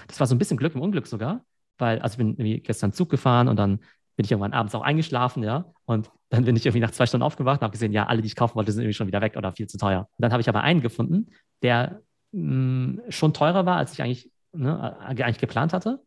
das 0.08 0.18
war 0.18 0.26
so 0.26 0.34
ein 0.34 0.38
bisschen 0.38 0.56
Glück 0.56 0.74
im 0.74 0.80
Unglück 0.80 1.06
sogar, 1.06 1.44
weil, 1.78 2.00
also 2.00 2.14
ich 2.14 2.18
bin 2.18 2.30
irgendwie 2.30 2.58
gestern 2.58 2.92
Zug 2.92 3.08
gefahren 3.08 3.46
und 3.46 3.54
dann 3.54 3.78
bin 4.16 4.24
ich 4.24 4.32
irgendwann 4.32 4.52
abends 4.52 4.74
auch 4.74 4.82
eingeschlafen, 4.82 5.44
ja. 5.44 5.72
Und 5.84 6.10
dann 6.30 6.44
bin 6.44 6.56
ich 6.56 6.66
irgendwie 6.66 6.80
nach 6.80 6.90
zwei 6.90 7.06
Stunden 7.06 7.22
aufgewacht 7.22 7.60
und 7.60 7.66
habe 7.66 7.72
gesehen, 7.72 7.92
ja, 7.92 8.06
alle, 8.06 8.20
die 8.20 8.26
ich 8.26 8.34
kaufen 8.34 8.56
wollte, 8.56 8.72
sind 8.72 8.82
irgendwie 8.82 8.96
schon 8.96 9.06
wieder 9.06 9.20
weg 9.20 9.36
oder 9.36 9.52
viel 9.52 9.68
zu 9.68 9.78
teuer. 9.78 10.00
Und 10.00 10.22
dann 10.22 10.32
habe 10.32 10.40
ich 10.40 10.48
aber 10.48 10.62
einen 10.62 10.80
gefunden, 10.80 11.28
der 11.62 12.00
mh, 12.32 12.42
mm, 12.42 13.02
schon 13.10 13.32
teurer 13.32 13.64
war, 13.64 13.76
als 13.76 13.92
ich 13.92 14.02
eigentlich, 14.02 14.32
ne, 14.56 14.98
eigentlich 15.00 15.38
geplant 15.38 15.72
hatte, 15.72 16.02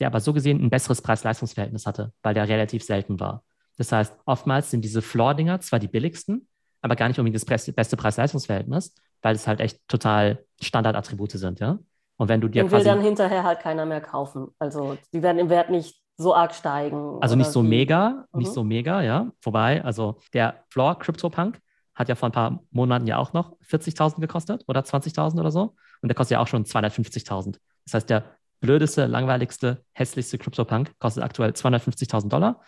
der 0.00 0.08
aber 0.08 0.20
so 0.20 0.32
gesehen 0.32 0.62
ein 0.62 0.70
besseres 0.70 1.02
Preis-Leistungs-Verhältnis 1.02 1.86
hatte, 1.86 2.12
weil 2.22 2.34
der 2.34 2.48
relativ 2.48 2.84
selten 2.84 3.20
war. 3.20 3.44
Das 3.76 3.90
heißt, 3.92 4.16
oftmals 4.24 4.70
sind 4.70 4.84
diese 4.84 5.02
Floor-Dinger 5.02 5.60
zwar 5.60 5.78
die 5.78 5.88
billigsten, 5.88 6.48
aber 6.80 6.96
gar 6.96 7.08
nicht 7.08 7.18
unbedingt 7.18 7.36
das 7.36 7.44
beste 7.74 7.96
Preis-Leistungs-Verhältnis, 7.96 8.94
weil 9.22 9.34
es 9.34 9.46
halt 9.46 9.60
echt 9.60 9.80
total 9.88 10.44
Standardattribute 10.60 11.32
sind, 11.32 11.60
ja. 11.60 11.78
Und 12.16 12.28
wenn 12.28 12.40
du 12.40 12.48
dir 12.48 12.62
Den 12.62 12.70
will 12.70 12.84
dann 12.84 13.00
hinterher 13.00 13.42
halt 13.42 13.60
keiner 13.60 13.86
mehr 13.86 14.00
kaufen. 14.00 14.48
Also 14.58 14.96
die 15.12 15.22
werden 15.22 15.38
im 15.38 15.48
Wert 15.50 15.70
nicht 15.70 16.00
so 16.16 16.34
arg 16.34 16.54
steigen. 16.54 17.18
Also 17.20 17.34
nicht 17.34 17.50
so 17.50 17.64
wie? 17.64 17.68
mega, 17.68 18.26
mhm. 18.32 18.38
nicht 18.38 18.52
so 18.52 18.62
mega, 18.62 19.02
ja. 19.02 19.32
Wobei, 19.42 19.84
also 19.84 20.20
der 20.32 20.64
Floor 20.70 20.98
CryptoPunk 20.98 21.58
hat 21.94 22.08
ja 22.08 22.14
vor 22.14 22.28
ein 22.28 22.32
paar 22.32 22.60
Monaten 22.70 23.06
ja 23.06 23.18
auch 23.18 23.32
noch 23.32 23.56
40.000 23.62 24.20
gekostet 24.20 24.64
oder 24.68 24.80
20.000 24.80 25.40
oder 25.40 25.50
so. 25.50 25.74
Und 26.02 26.08
der 26.08 26.14
kostet 26.14 26.36
ja 26.36 26.40
auch 26.40 26.46
schon 26.46 26.64
250.000. 26.64 27.56
Das 27.84 27.94
heißt, 27.94 28.10
der 28.10 28.24
blödeste, 28.60 29.06
langweiligste, 29.06 29.84
hässlichste 29.92 30.38
CryptoPunk 30.38 30.98
kostet 30.98 31.22
aktuell 31.22 31.50
250.000 31.50 32.28
Dollar. 32.28 32.60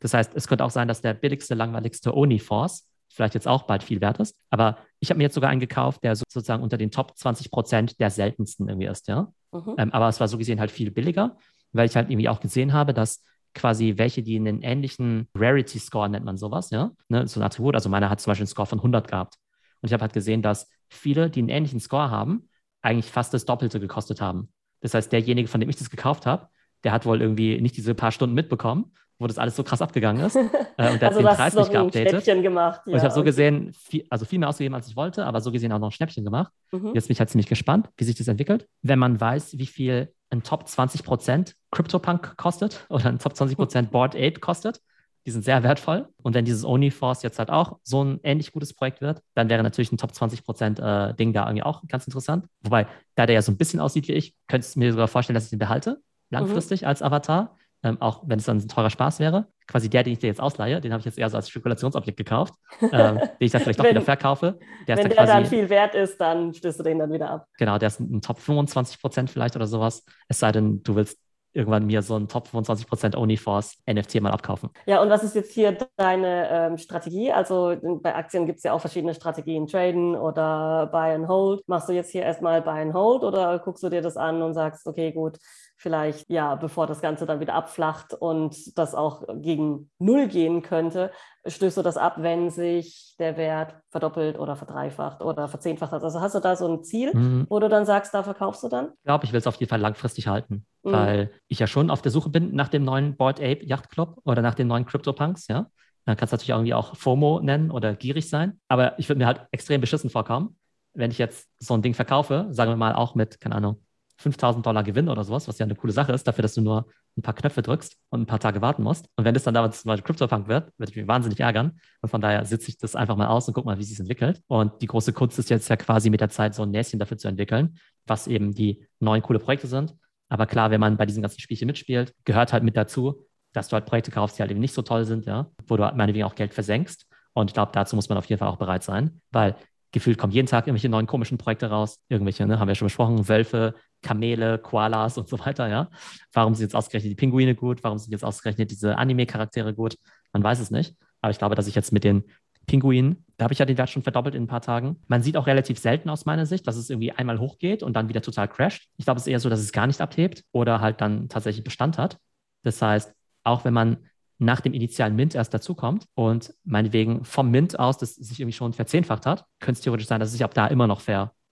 Das 0.00 0.14
heißt, 0.14 0.32
es 0.34 0.48
könnte 0.48 0.64
auch 0.64 0.70
sein, 0.70 0.88
dass 0.88 1.00
der 1.00 1.14
billigste, 1.14 1.54
langweiligste 1.54 2.16
Oni-Force 2.16 2.88
vielleicht 3.12 3.34
jetzt 3.34 3.46
auch 3.46 3.64
bald 3.64 3.82
viel 3.82 4.00
wert 4.00 4.18
ist. 4.20 4.36
Aber 4.50 4.78
ich 4.98 5.10
habe 5.10 5.18
mir 5.18 5.24
jetzt 5.24 5.34
sogar 5.34 5.50
einen 5.50 5.60
gekauft, 5.60 6.02
der 6.02 6.16
sozusagen 6.16 6.62
unter 6.62 6.78
den 6.78 6.90
Top 6.90 7.16
20 7.16 7.50
Prozent 7.50 8.00
der 8.00 8.10
seltensten 8.10 8.68
irgendwie 8.68 8.86
ist, 8.86 9.08
ja. 9.08 9.32
Mhm. 9.52 9.74
Ähm, 9.76 9.92
aber 9.92 10.08
es 10.08 10.18
war 10.18 10.28
so 10.28 10.38
gesehen 10.38 10.60
halt 10.60 10.70
viel 10.70 10.90
billiger, 10.90 11.36
weil 11.72 11.86
ich 11.86 11.94
halt 11.94 12.10
irgendwie 12.10 12.28
auch 12.28 12.40
gesehen 12.40 12.72
habe, 12.72 12.94
dass 12.94 13.22
quasi 13.54 13.94
welche, 13.98 14.22
die 14.22 14.36
einen 14.36 14.62
ähnlichen 14.62 15.28
Rarity 15.34 15.78
Score 15.78 16.08
nennt 16.08 16.24
man 16.24 16.38
sowas, 16.38 16.70
ja, 16.70 16.92
ne, 17.08 17.28
so 17.28 17.38
ein 17.38 17.44
Attribut. 17.44 17.74
Also 17.74 17.90
meiner 17.90 18.08
hat 18.08 18.20
zum 18.20 18.30
Beispiel 18.30 18.44
einen 18.44 18.48
Score 18.48 18.66
von 18.66 18.78
100 18.78 19.08
gehabt. 19.08 19.36
Und 19.82 19.88
ich 19.88 19.92
habe 19.92 20.02
halt 20.02 20.14
gesehen, 20.14 20.40
dass 20.40 20.70
viele, 20.88 21.28
die 21.28 21.40
einen 21.40 21.50
ähnlichen 21.50 21.80
Score 21.80 22.10
haben, 22.10 22.48
eigentlich 22.80 23.10
fast 23.10 23.34
das 23.34 23.44
Doppelte 23.44 23.78
gekostet 23.78 24.20
haben. 24.20 24.52
Das 24.82 24.94
heißt, 24.94 25.10
derjenige, 25.10 25.48
von 25.48 25.60
dem 25.60 25.70
ich 25.70 25.76
das 25.76 25.88
gekauft 25.88 26.26
habe, 26.26 26.48
der 26.84 26.92
hat 26.92 27.06
wohl 27.06 27.22
irgendwie 27.22 27.60
nicht 27.60 27.76
diese 27.76 27.94
paar 27.94 28.12
Stunden 28.12 28.34
mitbekommen 28.34 28.92
wo 29.22 29.26
das 29.26 29.38
alles 29.38 29.56
so 29.56 29.62
krass 29.62 29.80
abgegangen 29.80 30.26
ist. 30.26 30.36
Äh, 30.78 30.90
und 30.90 31.02
der 31.02 31.10
also 31.10 31.22
hat 31.22 31.32
den 31.32 31.36
Preis 31.36 31.54
nicht 31.54 31.70
geupdatet. 31.70 32.24
Gemacht, 32.42 32.80
ja. 32.86 32.92
Und 32.92 32.96
ich 32.96 33.04
habe 33.04 33.12
so 33.12 33.22
gesehen, 33.22 33.74
viel, 33.74 34.06
also 34.08 34.24
viel 34.24 34.38
mehr 34.38 34.48
ausgegeben, 34.48 34.74
als 34.74 34.88
ich 34.88 34.96
wollte, 34.96 35.26
aber 35.26 35.42
so 35.42 35.52
gesehen 35.52 35.70
auch 35.70 35.78
noch 35.78 35.88
ein 35.88 35.92
Schnäppchen 35.92 36.24
gemacht. 36.24 36.50
Mhm. 36.72 36.92
Jetzt 36.94 37.08
bin 37.08 37.12
ich 37.12 37.20
halt 37.20 37.28
ziemlich 37.28 37.46
gespannt, 37.46 37.90
wie 37.98 38.04
sich 38.04 38.14
das 38.14 38.26
entwickelt. 38.26 38.66
Wenn 38.80 38.98
man 38.98 39.20
weiß, 39.20 39.58
wie 39.58 39.66
viel 39.66 40.14
ein 40.30 40.42
Top 40.42 40.64
20% 40.64 41.54
CryptoPunk 41.72 42.38
kostet 42.38 42.86
oder 42.88 43.10
ein 43.10 43.18
Top 43.18 43.34
20% 43.34 43.90
Board 43.90 44.16
Ape 44.16 44.40
kostet, 44.40 44.80
die 45.26 45.30
sind 45.30 45.44
sehr 45.44 45.62
wertvoll. 45.62 46.08
Und 46.22 46.34
wenn 46.34 46.44
dieses 46.44 46.64
OnlyForce 46.64 47.22
jetzt 47.22 47.38
halt 47.38 47.50
auch 47.50 47.78
so 47.82 48.02
ein 48.02 48.20
ähnlich 48.22 48.52
gutes 48.52 48.74
Projekt 48.74 49.00
wird, 49.00 49.22
dann 49.34 49.48
wäre 49.48 49.62
natürlich 49.62 49.92
ein 49.92 49.98
Top 49.98 50.12
20% 50.12 51.10
äh, 51.10 51.14
Ding 51.14 51.32
da 51.32 51.44
irgendwie 51.46 51.62
auch 51.62 51.82
ganz 51.88 52.06
interessant. 52.06 52.46
Wobei, 52.62 52.86
da 53.14 53.26
der 53.26 53.34
ja 53.34 53.42
so 53.42 53.52
ein 53.52 53.56
bisschen 53.56 53.80
aussieht 53.80 54.08
wie 54.08 54.12
ich, 54.12 54.34
könnte 54.48 54.66
ich 54.68 54.76
mir 54.76 54.90
sogar 54.90 55.08
vorstellen, 55.08 55.34
dass 55.34 55.44
ich 55.44 55.50
den 55.50 55.58
behalte, 55.58 56.00
langfristig 56.30 56.82
mhm. 56.82 56.88
als 56.88 57.02
Avatar 57.02 57.56
ähm, 57.82 58.00
auch 58.00 58.22
wenn 58.26 58.38
es 58.38 58.44
dann 58.44 58.58
ein 58.58 58.68
teurer 58.68 58.90
Spaß 58.90 59.18
wäre. 59.18 59.46
Quasi 59.66 59.88
der, 59.88 60.02
den 60.02 60.12
ich 60.12 60.18
dir 60.18 60.26
jetzt 60.26 60.40
ausleihe, 60.40 60.80
den 60.80 60.92
habe 60.92 61.00
ich 61.00 61.04
jetzt 61.06 61.18
eher 61.18 61.30
so 61.30 61.36
als 61.36 61.48
Spekulationsobjekt 61.48 62.16
gekauft, 62.16 62.54
ähm, 62.80 63.18
den 63.18 63.28
ich 63.40 63.50
dann 63.50 63.60
vielleicht 63.60 63.78
doch 63.78 63.84
wieder 63.84 64.00
verkaufe. 64.00 64.58
Der 64.86 64.96
wenn 64.96 65.04
dann 65.04 65.10
der 65.10 65.24
quasi, 65.24 65.32
dann 65.32 65.46
viel 65.46 65.68
wert 65.68 65.94
ist, 65.94 66.20
dann 66.20 66.52
stößt 66.54 66.80
du 66.80 66.84
den 66.84 66.98
dann 66.98 67.12
wieder 67.12 67.30
ab. 67.30 67.46
Genau, 67.58 67.78
der 67.78 67.88
ist 67.88 68.00
ein, 68.00 68.16
ein 68.16 68.20
Top 68.20 68.38
25 68.38 69.00
Prozent 69.00 69.30
vielleicht 69.30 69.56
oder 69.56 69.66
sowas. 69.66 70.04
Es 70.28 70.38
sei 70.38 70.52
denn, 70.52 70.82
du 70.82 70.96
willst 70.96 71.18
irgendwann 71.52 71.86
mir 71.86 72.02
so 72.02 72.16
ein 72.16 72.28
Top 72.28 72.48
25% 72.48 73.16
OnlyForce 73.16 73.78
NFT 73.90 74.20
mal 74.20 74.30
abkaufen. 74.30 74.70
Ja, 74.86 75.02
und 75.02 75.10
was 75.10 75.22
ist 75.22 75.34
jetzt 75.34 75.52
hier 75.52 75.76
deine 75.96 76.48
ähm, 76.50 76.78
Strategie? 76.78 77.32
Also 77.32 77.76
bei 78.02 78.14
Aktien 78.14 78.46
gibt 78.46 78.58
es 78.58 78.64
ja 78.64 78.72
auch 78.72 78.80
verschiedene 78.80 79.14
Strategien, 79.14 79.66
Traden 79.66 80.16
oder 80.16 80.88
Buy 80.90 81.14
and 81.14 81.28
Hold. 81.28 81.66
Machst 81.68 81.88
du 81.88 81.92
jetzt 81.92 82.10
hier 82.10 82.22
erstmal 82.22 82.62
Buy 82.62 82.80
and 82.80 82.94
Hold 82.94 83.22
oder 83.22 83.58
guckst 83.58 83.82
du 83.82 83.88
dir 83.88 84.02
das 84.02 84.16
an 84.16 84.42
und 84.42 84.54
sagst, 84.54 84.86
okay, 84.86 85.12
gut, 85.12 85.38
vielleicht, 85.82 86.30
ja, 86.30 86.54
bevor 86.54 86.86
das 86.86 87.02
Ganze 87.02 87.26
dann 87.26 87.40
wieder 87.40 87.54
abflacht 87.54 88.14
und 88.14 88.78
das 88.78 88.94
auch 88.94 89.24
gegen 89.34 89.90
Null 89.98 90.28
gehen 90.28 90.62
könnte, 90.62 91.10
stößt 91.44 91.76
du 91.76 91.82
das 91.82 91.96
ab, 91.96 92.14
wenn 92.18 92.50
sich 92.50 93.16
der 93.18 93.36
Wert 93.36 93.74
verdoppelt 93.90 94.38
oder 94.38 94.54
verdreifacht 94.54 95.22
oder 95.22 95.48
verzehnfacht 95.48 95.90
hat. 95.90 96.04
Also 96.04 96.20
hast 96.20 96.36
du 96.36 96.40
da 96.40 96.54
so 96.54 96.68
ein 96.68 96.84
Ziel, 96.84 97.12
mhm. 97.12 97.46
wo 97.50 97.58
du 97.58 97.68
dann 97.68 97.84
sagst, 97.84 98.14
da 98.14 98.22
verkaufst 98.22 98.62
du 98.62 98.68
dann? 98.68 98.92
Ich 98.94 99.04
glaube, 99.04 99.24
ich 99.24 99.32
will 99.32 99.40
es 99.40 99.46
auf 99.48 99.56
jeden 99.56 99.70
Fall 99.70 99.80
langfristig 99.80 100.28
halten, 100.28 100.64
mhm. 100.84 100.92
weil 100.92 101.30
ich 101.48 101.58
ja 101.58 101.66
schon 101.66 101.90
auf 101.90 102.00
der 102.00 102.12
Suche 102.12 102.30
bin 102.30 102.54
nach 102.54 102.68
dem 102.68 102.84
neuen 102.84 103.16
Board 103.16 103.40
Ape 103.40 103.64
Yacht 103.64 103.90
Club 103.90 104.20
oder 104.24 104.40
nach 104.40 104.54
den 104.54 104.68
neuen 104.68 104.86
CryptoPunks, 104.86 105.48
ja. 105.48 105.66
Dann 106.04 106.16
kannst 106.16 106.32
du 106.32 106.34
natürlich 106.34 106.50
irgendwie 106.50 106.74
auch 106.74 106.96
FOMO 106.96 107.40
nennen 107.40 107.70
oder 107.70 107.94
gierig 107.94 108.28
sein. 108.28 108.60
Aber 108.66 108.98
ich 108.98 109.08
würde 109.08 109.20
mir 109.20 109.26
halt 109.26 109.46
extrem 109.52 109.80
beschissen 109.80 110.10
vorkommen, 110.10 110.56
wenn 110.94 111.12
ich 111.12 111.18
jetzt 111.18 111.48
so 111.60 111.74
ein 111.74 111.82
Ding 111.82 111.94
verkaufe, 111.94 112.46
sagen 112.50 112.72
wir 112.72 112.76
mal 112.76 112.94
auch 112.94 113.14
mit, 113.14 113.40
keine 113.40 113.54
Ahnung, 113.54 113.80
5000 114.22 114.64
Dollar 114.64 114.82
Gewinn 114.82 115.08
oder 115.08 115.24
sowas, 115.24 115.48
was 115.48 115.58
ja 115.58 115.64
eine 115.64 115.74
coole 115.74 115.92
Sache 115.92 116.12
ist, 116.12 116.26
dafür, 116.26 116.42
dass 116.42 116.54
du 116.54 116.60
nur 116.60 116.86
ein 117.16 117.22
paar 117.22 117.34
Knöpfe 117.34 117.62
drückst 117.62 117.96
und 118.10 118.22
ein 118.22 118.26
paar 118.26 118.40
Tage 118.40 118.62
warten 118.62 118.82
musst. 118.82 119.08
Und 119.16 119.24
wenn 119.24 119.34
das 119.34 119.42
dann 119.42 119.54
damals 119.54 119.82
zum 119.82 119.88
Beispiel 119.88 120.04
CryptoPunk 120.04 120.48
wird, 120.48 120.72
würde 120.78 120.90
ich 120.90 120.96
mich 120.96 121.06
wahnsinnig 121.06 121.40
ärgern. 121.40 121.78
Und 122.00 122.08
von 122.08 122.20
daher 122.20 122.44
sitze 122.44 122.68
ich 122.68 122.78
das 122.78 122.96
einfach 122.96 123.16
mal 123.16 123.26
aus 123.26 123.48
und 123.48 123.54
guck 123.54 123.64
mal, 123.64 123.78
wie 123.78 123.84
sich 123.84 123.98
entwickelt. 123.98 124.40
Und 124.46 124.80
die 124.80 124.86
große 124.86 125.12
Kunst 125.12 125.38
ist 125.38 125.50
jetzt 125.50 125.68
ja 125.68 125.76
quasi 125.76 126.08
mit 126.08 126.20
der 126.20 126.30
Zeit 126.30 126.54
so 126.54 126.62
ein 126.62 126.70
Näschen 126.70 126.98
dafür 126.98 127.18
zu 127.18 127.28
entwickeln, 127.28 127.76
was 128.06 128.26
eben 128.26 128.54
die 128.54 128.86
neuen 129.00 129.22
coole 129.22 129.38
Projekte 129.38 129.66
sind. 129.66 129.94
Aber 130.28 130.46
klar, 130.46 130.70
wenn 130.70 130.80
man 130.80 130.96
bei 130.96 131.04
diesen 131.04 131.20
ganzen 131.20 131.40
Spielchen 131.40 131.66
mitspielt, 131.66 132.14
gehört 132.24 132.52
halt 132.52 132.62
mit 132.62 132.76
dazu, 132.76 133.26
dass 133.52 133.68
du 133.68 133.74
halt 133.74 133.84
Projekte 133.84 134.10
kaufst, 134.10 134.38
die 134.38 134.42
halt 134.42 134.50
eben 134.50 134.60
nicht 134.60 134.72
so 134.72 134.82
toll 134.82 135.04
sind, 135.04 135.26
ja, 135.26 135.50
wo 135.66 135.76
du 135.76 135.84
halt 135.84 135.96
meinetwegen 135.96 136.24
auch 136.24 136.34
Geld 136.34 136.54
versenkst. 136.54 137.06
Und 137.34 137.50
ich 137.50 137.54
glaube, 137.54 137.72
dazu 137.74 137.96
muss 137.96 138.08
man 138.08 138.16
auf 138.18 138.24
jeden 138.26 138.38
Fall 138.38 138.48
auch 138.48 138.56
bereit 138.56 138.82
sein, 138.82 139.20
weil 139.30 139.56
gefühlt 139.92 140.18
kommen 140.18 140.32
jeden 140.32 140.46
Tag 140.46 140.66
irgendwelche 140.66 140.88
neuen 140.88 141.06
komischen 141.06 141.38
Projekte 141.38 141.66
raus. 141.68 142.00
Irgendwelche, 142.08 142.46
ne, 142.46 142.58
haben 142.58 142.68
wir 142.68 142.74
schon 142.74 142.86
besprochen, 142.86 143.28
Wölfe, 143.28 143.74
Kamele, 144.02 144.58
Koalas 144.58 145.18
und 145.18 145.28
so 145.28 145.38
weiter, 145.38 145.68
ja. 145.68 145.88
Warum 146.32 146.54
sind 146.54 146.64
jetzt 146.64 146.74
ausgerechnet 146.74 147.12
die 147.12 147.16
Pinguine 147.16 147.54
gut? 147.54 147.82
Warum 147.84 147.98
sind 147.98 148.12
jetzt 148.12 148.24
ausgerechnet 148.24 148.70
diese 148.70 148.98
Anime-Charaktere 148.98 149.74
gut? 149.74 149.96
Man 150.32 150.42
weiß 150.42 150.60
es 150.60 150.70
nicht. 150.70 150.94
Aber 151.20 151.30
ich 151.30 151.38
glaube, 151.38 151.54
dass 151.54 151.68
ich 151.68 151.74
jetzt 151.74 151.92
mit 151.92 152.04
den 152.04 152.24
Pinguinen, 152.66 153.24
da 153.36 153.44
habe 153.44 153.52
ich 153.52 153.58
ja 153.58 153.64
den 153.64 153.78
Wert 153.78 153.90
schon 153.90 154.02
verdoppelt 154.02 154.34
in 154.34 154.44
ein 154.44 154.48
paar 154.48 154.60
Tagen. 154.60 155.00
Man 155.08 155.22
sieht 155.22 155.36
auch 155.36 155.46
relativ 155.46 155.78
selten 155.78 156.08
aus 156.08 156.26
meiner 156.26 156.46
Sicht, 156.46 156.66
dass 156.66 156.76
es 156.76 156.90
irgendwie 156.90 157.12
einmal 157.12 157.38
hochgeht 157.38 157.82
und 157.82 157.94
dann 157.94 158.08
wieder 158.08 158.22
total 158.22 158.48
crasht. 158.48 158.88
Ich 158.96 159.04
glaube, 159.04 159.18
es 159.18 159.26
ist 159.26 159.32
eher 159.32 159.40
so, 159.40 159.48
dass 159.48 159.60
es 159.60 159.72
gar 159.72 159.86
nicht 159.86 160.00
abhebt 160.00 160.44
oder 160.52 160.80
halt 160.80 161.00
dann 161.00 161.28
tatsächlich 161.28 161.64
Bestand 161.64 161.98
hat. 161.98 162.18
Das 162.62 162.80
heißt, 162.80 163.12
auch 163.44 163.64
wenn 163.64 163.74
man 163.74 163.98
nach 164.38 164.60
dem 164.60 164.74
initialen 164.74 165.14
Mint 165.14 165.34
erst 165.34 165.54
dazukommt 165.54 166.06
und 166.14 166.54
meinetwegen 166.64 167.24
vom 167.24 167.50
Mint 167.50 167.78
aus 167.78 167.98
das 167.98 168.14
sich 168.14 168.40
irgendwie 168.40 168.56
schon 168.56 168.72
verzehnfacht 168.72 169.26
hat, 169.26 169.44
könnte 169.60 169.78
es 169.78 169.80
theoretisch 169.82 170.08
sein, 170.08 170.20
dass 170.20 170.28
es 170.28 170.32
sich 170.32 170.44
ab 170.44 170.54
da 170.54 170.66
immer 170.66 170.86
noch 170.86 171.00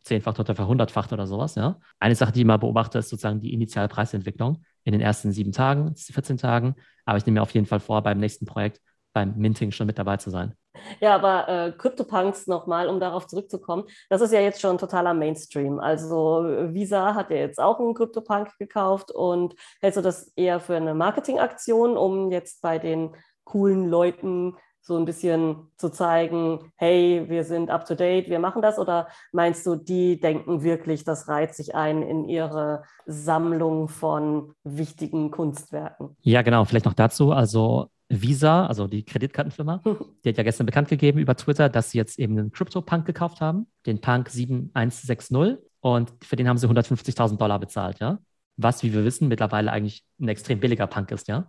verzehnfacht 0.02 0.40
oder 0.40 0.54
verhundertfacht 0.54 1.12
oder 1.12 1.26
sowas. 1.26 1.54
Ja? 1.54 1.78
Eine 1.98 2.14
Sache, 2.14 2.32
die 2.32 2.40
ich 2.40 2.46
mal 2.46 2.56
beobachte, 2.56 2.98
ist 2.98 3.10
sozusagen 3.10 3.40
die 3.40 3.52
initiale 3.52 3.88
Preisentwicklung 3.88 4.62
in 4.84 4.92
den 4.92 5.00
ersten 5.00 5.32
sieben 5.32 5.52
Tagen, 5.52 5.94
14 5.94 6.38
Tagen. 6.38 6.74
Aber 7.04 7.18
ich 7.18 7.26
nehme 7.26 7.40
mir 7.40 7.42
auf 7.42 7.52
jeden 7.52 7.66
Fall 7.66 7.80
vor, 7.80 8.02
beim 8.02 8.18
nächsten 8.18 8.46
Projekt 8.46 8.80
beim 9.12 9.36
Minting 9.36 9.72
schon 9.72 9.86
mit 9.86 9.98
dabei 9.98 10.16
zu 10.18 10.30
sein. 10.30 10.54
Ja, 11.00 11.16
aber 11.16 11.48
äh, 11.48 11.72
CryptoPunks 11.72 12.46
nochmal, 12.46 12.88
um 12.88 13.00
darauf 13.00 13.26
zurückzukommen, 13.26 13.84
das 14.08 14.20
ist 14.20 14.32
ja 14.32 14.40
jetzt 14.40 14.60
schon 14.60 14.78
totaler 14.78 15.14
Mainstream. 15.14 15.80
Also 15.80 16.44
Visa 16.72 17.14
hat 17.14 17.30
ja 17.30 17.38
jetzt 17.38 17.58
auch 17.58 17.80
einen 17.80 17.94
CryptoPunk 17.94 18.56
gekauft 18.58 19.10
und 19.10 19.56
hältst 19.80 19.98
du 19.98 20.02
das 20.02 20.32
eher 20.36 20.60
für 20.60 20.76
eine 20.76 20.94
Marketingaktion, 20.94 21.96
um 21.96 22.30
jetzt 22.30 22.62
bei 22.62 22.78
den 22.78 23.16
coolen 23.44 23.88
Leuten 23.88 24.54
so 24.82 24.96
ein 24.96 25.04
bisschen 25.04 25.68
zu 25.76 25.90
zeigen, 25.90 26.72
hey, 26.76 27.24
wir 27.28 27.44
sind 27.44 27.70
up 27.70 27.84
to 27.86 27.94
date, 27.94 28.28
wir 28.28 28.38
machen 28.38 28.62
das? 28.62 28.78
Oder 28.78 29.08
meinst 29.32 29.66
du, 29.66 29.76
die 29.76 30.18
denken 30.18 30.62
wirklich, 30.62 31.04
das 31.04 31.28
reiht 31.28 31.54
sich 31.54 31.74
ein 31.74 32.02
in 32.02 32.24
ihre 32.24 32.82
Sammlung 33.06 33.88
von 33.88 34.54
wichtigen 34.64 35.30
Kunstwerken? 35.30 36.16
Ja, 36.22 36.42
genau. 36.42 36.64
Vielleicht 36.64 36.86
noch 36.86 36.94
dazu. 36.94 37.32
Also 37.32 37.88
Visa, 38.08 38.66
also 38.66 38.88
die 38.88 39.04
Kreditkartenfirma, 39.04 39.82
die 40.24 40.30
hat 40.30 40.36
ja 40.36 40.42
gestern 40.42 40.66
bekannt 40.66 40.88
gegeben 40.88 41.18
über 41.18 41.36
Twitter, 41.36 41.68
dass 41.68 41.90
sie 41.90 41.98
jetzt 41.98 42.18
eben 42.18 42.38
einen 42.38 42.50
Crypto-Punk 42.50 43.06
gekauft 43.06 43.40
haben, 43.40 43.66
den 43.86 44.00
Punk 44.00 44.28
7160. 44.28 45.58
Und 45.80 46.12
für 46.22 46.36
den 46.36 46.48
haben 46.48 46.58
sie 46.58 46.66
150.000 46.66 47.36
Dollar 47.38 47.58
bezahlt, 47.58 48.00
ja. 48.00 48.18
Was, 48.56 48.82
wie 48.82 48.92
wir 48.92 49.04
wissen, 49.04 49.28
mittlerweile 49.28 49.72
eigentlich 49.72 50.04
ein 50.20 50.28
extrem 50.28 50.60
billiger 50.60 50.86
Punk 50.86 51.10
ist, 51.12 51.28
ja. 51.28 51.46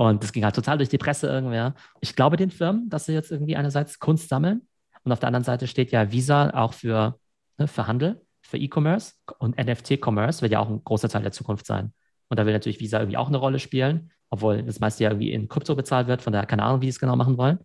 Und 0.00 0.22
das 0.22 0.32
ging 0.32 0.44
halt 0.44 0.54
total 0.54 0.78
durch 0.78 0.88
die 0.88 0.96
Presse 0.96 1.26
irgendwer. 1.26 1.74
Ich 2.00 2.16
glaube 2.16 2.38
den 2.38 2.50
Firmen, 2.50 2.88
dass 2.88 3.04
sie 3.04 3.12
jetzt 3.12 3.30
irgendwie 3.30 3.54
einerseits 3.54 3.98
Kunst 3.98 4.30
sammeln 4.30 4.62
und 5.04 5.12
auf 5.12 5.20
der 5.20 5.26
anderen 5.26 5.44
Seite 5.44 5.66
steht 5.66 5.92
ja 5.92 6.10
Visa 6.10 6.48
auch 6.54 6.72
für, 6.72 7.18
ne, 7.58 7.68
für 7.68 7.86
Handel, 7.86 8.18
für 8.40 8.56
E-Commerce 8.56 9.12
und 9.40 9.58
NFT-Commerce 9.58 10.40
wird 10.40 10.52
ja 10.52 10.60
auch 10.60 10.70
ein 10.70 10.82
großer 10.82 11.10
Teil 11.10 11.20
der 11.20 11.32
Zukunft 11.32 11.66
sein. 11.66 11.92
Und 12.28 12.38
da 12.38 12.46
will 12.46 12.54
natürlich 12.54 12.80
Visa 12.80 12.98
irgendwie 12.98 13.18
auch 13.18 13.28
eine 13.28 13.36
Rolle 13.36 13.58
spielen, 13.58 14.10
obwohl 14.30 14.62
das 14.62 14.80
meiste 14.80 15.04
ja 15.04 15.10
irgendwie 15.10 15.32
in 15.32 15.48
Krypto 15.48 15.74
bezahlt 15.74 16.06
wird, 16.06 16.22
von 16.22 16.32
daher 16.32 16.46
keine 16.46 16.62
Ahnung, 16.62 16.80
wie 16.80 16.86
sie 16.86 16.96
es 16.96 16.98
genau 16.98 17.16
machen 17.16 17.36
wollen. 17.36 17.58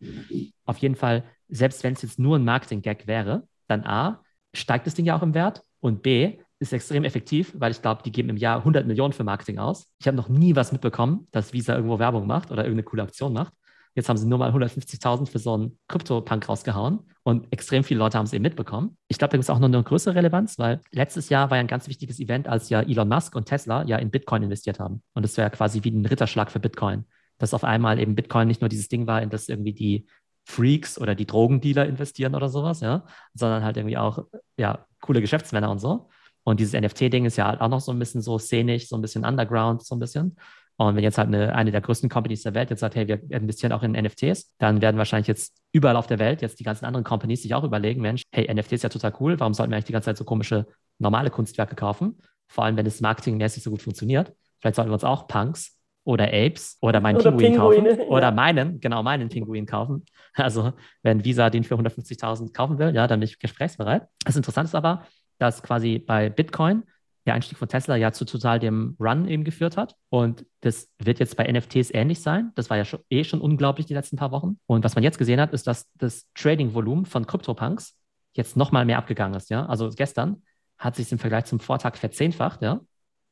Auf 0.66 0.80
jeden 0.80 0.96
Fall, 0.96 1.24
selbst 1.48 1.86
wenn 1.86 1.94
es 1.94 2.02
jetzt 2.02 2.20
nur 2.20 2.38
ein 2.38 2.44
Marketing-Gag 2.44 3.08
wäre, 3.08 3.48
dann 3.68 3.86
A, 3.86 4.22
steigt 4.54 4.88
das 4.88 4.94
Ding 4.94 5.06
ja 5.06 5.16
auch 5.16 5.24
im 5.24 5.36
Wert 5.36 5.64
und 5.80 6.04
B, 6.04 6.38
ist 6.60 6.74
extrem 6.74 7.04
effektiv, 7.04 7.54
weil 7.58 7.72
ich 7.72 7.82
glaube, 7.82 8.04
die 8.04 8.12
geben 8.12 8.30
im 8.30 8.38
Jahr 8.38 8.60
100 8.60 8.88
Millionen 8.88 9.14
für 9.14 9.24
Marketing 9.24 9.60
aus. 9.60 9.92
Ich 10.00 10.08
habe 10.08 10.18
noch 10.18 10.30
nie 10.30 10.56
was 10.56 10.72
mitbekommen, 10.72 11.28
dass 11.32 11.54
Visa 11.54 11.76
irgendwo 11.76 12.00
Werbung 12.00 12.28
macht 12.28 12.52
oder 12.52 12.64
irgendeine 12.64 12.84
coole 12.84 13.04
Aktion 13.04 13.34
macht. 13.34 13.54
Jetzt 13.94 14.10
haben 14.10 14.18
sie 14.18 14.28
nur 14.28 14.38
mal 14.38 14.52
150.000 14.52 15.28
für 15.28 15.40
so 15.40 15.54
einen 15.54 15.80
Krypto-Punk 15.88 16.50
rausgehauen 16.50 17.00
und 17.24 17.52
extrem 17.52 17.84
viele 17.84 18.00
Leute 18.00 18.18
haben 18.18 18.26
es 18.26 18.34
eben 18.34 18.42
mitbekommen. 18.42 18.98
Ich 19.08 19.18
glaube, 19.18 19.32
da 19.32 19.38
gibt 19.38 19.44
es 19.46 19.50
auch 19.50 19.60
noch 19.60 19.70
eine 19.70 19.82
größere 19.82 20.16
Relevanz, 20.16 20.60
weil 20.60 20.82
letztes 20.92 21.30
Jahr 21.30 21.50
war 21.50 21.58
ja 21.58 21.62
ein 21.62 21.68
ganz 21.68 21.88
wichtiges 21.88 22.20
Event, 22.20 22.48
als 22.48 22.70
ja 22.70 22.82
Elon 22.82 23.08
Musk 23.08 23.36
und 23.36 23.46
Tesla 23.46 23.84
ja 23.84 23.98
in 23.98 24.12
Bitcoin 24.12 24.44
investiert 24.44 24.80
haben. 24.80 25.02
Und 25.14 25.24
das 25.24 25.38
wäre 25.38 25.50
quasi 25.50 25.84
wie 25.84 25.92
ein 25.92 26.06
Ritterschlag 26.06 26.52
für 26.52 26.60
Bitcoin, 26.60 27.06
dass 27.38 27.54
auf 27.54 27.64
einmal 27.64 28.00
eben 28.00 28.16
Bitcoin 28.16 28.50
nicht 28.50 28.60
nur 28.60 28.70
dieses 28.70 28.90
Ding 28.90 29.08
war, 29.08 29.22
in 29.22 29.30
das 29.30 29.48
irgendwie 29.48 29.74
die 29.74 30.08
Freaks 30.44 31.00
oder 31.00 31.16
die 31.16 31.26
Drogendealer 31.26 31.86
investieren 31.88 32.36
oder 32.36 32.50
sowas, 32.50 32.82
ja, 32.82 33.06
sondern 33.34 33.64
halt 33.64 33.78
irgendwie 33.78 33.98
auch 33.98 34.26
ja, 34.58 34.86
coole 35.00 35.22
Geschäftsmänner 35.22 35.72
und 35.72 35.80
so. 35.80 36.10
Und 36.46 36.60
dieses 36.60 36.80
NFT-Ding 36.80 37.26
ist 37.26 37.38
ja 37.38 37.48
halt 37.48 37.60
auch 37.60 37.70
noch 37.70 37.82
so 37.82 37.92
ein 37.92 38.00
bisschen 38.00 38.22
so 38.22 38.38
szenisch, 38.38 38.88
so 38.88 38.96
ein 38.96 39.02
bisschen 39.02 39.26
underground, 39.26 39.84
so 39.84 39.96
ein 39.96 40.00
bisschen. 40.00 40.38
Und 40.78 40.96
wenn 40.96 41.04
jetzt 41.04 41.18
halt 41.18 41.30
eine, 41.30 41.56
eine 41.56 41.72
der 41.72 41.82
größten 41.82 42.10
Companies 42.10 42.44
der 42.44 42.54
Welt 42.54 42.70
jetzt 42.70 42.82
sagt, 42.82 42.96
hey, 42.96 43.08
wir 43.08 43.20
investieren 43.32 43.72
auch 43.72 43.82
in 43.82 43.94
NFTs, 43.94 44.54
dann 44.60 44.82
werden 44.82 44.98
wahrscheinlich 44.98 45.28
jetzt 45.28 45.58
überall 45.72 45.96
auf 45.96 46.08
der 46.08 46.20
Welt 46.20 46.42
jetzt 46.42 46.60
die 46.60 46.64
ganzen 46.64 46.86
anderen 46.86 47.04
Companies 47.04 47.42
sich 47.42 47.54
auch 47.56 47.64
überlegen, 47.64 48.02
Mensch, 48.02 48.24
hey, 48.32 48.54
NFT 48.54 48.74
ist 48.74 48.84
ja 48.84 48.90
total 48.90 49.14
cool, 49.20 49.40
warum 49.40 49.54
sollten 49.54 49.72
wir 49.72 49.78
eigentlich 49.78 49.86
die 49.86 49.94
ganze 49.94 50.08
Zeit 50.08 50.18
so 50.18 50.26
komische 50.26 50.68
normale 51.00 51.30
Kunstwerke 51.30 51.76
kaufen? 51.76 52.18
Vor 52.48 52.66
allem, 52.66 52.78
wenn 52.78 52.86
es 52.86 53.02
marketingmäßig 53.02 53.64
so 53.64 53.72
gut 53.72 53.82
funktioniert. 53.82 54.34
Vielleicht 54.60 54.76
sollten 54.76 54.92
wir 54.92 54.96
uns 54.96 55.04
auch 55.04 55.28
Punks 55.28 55.80
oder 56.04 56.26
Apes 56.26 56.78
oder 56.82 57.00
meinen 57.00 57.18
oder 57.18 57.32
Pinguin 57.32 57.54
Pinguine, 57.54 57.98
kaufen 57.98 58.08
oder 58.10 58.32
meinen, 58.32 58.80
genau 58.80 59.02
meinen 59.02 59.30
Pinguin 59.30 59.66
kaufen. 59.66 60.06
Also 60.34 60.74
wenn 61.02 61.24
Visa 61.24 61.50
den 61.50 61.64
für 61.64 61.76
150.000 61.76 62.54
kaufen 62.54 62.78
will, 62.78 62.94
ja, 62.94 63.08
dann 63.08 63.22
bin 63.22 63.30
ich 63.30 63.40
gesprächsbereit. 63.40 64.08
Das 64.26 64.36
Interessante 64.36 64.68
ist 64.68 64.76
aber, 64.76 65.06
dass 65.38 65.64
quasi 65.64 66.00
bei 66.00 66.30
Bitcoin 66.30 66.84
der 67.26 67.34
Einstieg 67.34 67.58
von 67.58 67.68
Tesla 67.68 67.96
ja 67.96 68.12
zu 68.12 68.26
total 68.26 68.60
dem 68.60 68.96
Run 69.00 69.28
eben 69.28 69.44
geführt 69.44 69.78
hat. 69.78 69.96
Und 70.10 70.46
das 70.62 70.92
wird 71.00 71.20
jetzt 71.20 71.36
bei 71.38 71.52
NFTs 71.52 71.92
ähnlich 71.92 72.22
sein. 72.22 72.52
Das 72.56 72.70
war 72.70 72.78
ja 72.78 72.86
schon, 72.86 73.00
eh 73.10 73.24
schon 73.24 73.42
unglaublich 73.42 73.88
die 73.88 73.96
letzten 73.96 74.16
paar 74.16 74.32
Wochen. 74.32 74.60
Und 74.68 74.84
was 74.84 74.96
man 74.96 75.04
jetzt 75.04 75.18
gesehen 75.18 75.42
hat, 75.42 75.52
ist, 75.52 75.66
dass 75.66 75.90
das 75.96 76.28
Trading-Volumen 76.36 77.06
von 77.06 77.26
CryptoPunks 77.26 77.98
jetzt 78.34 78.56
nochmal 78.56 78.86
mehr 78.86 78.98
abgegangen 78.98 79.36
ist. 79.36 79.50
Ja? 79.50 79.66
Also 79.66 79.90
gestern 79.90 80.44
hat 80.78 80.96
sich 80.96 81.12
im 81.12 81.20
Vergleich 81.20 81.46
zum 81.46 81.60
Vortag 81.60 81.96
verzehnfacht, 81.96 82.62
ja, 82.62 82.82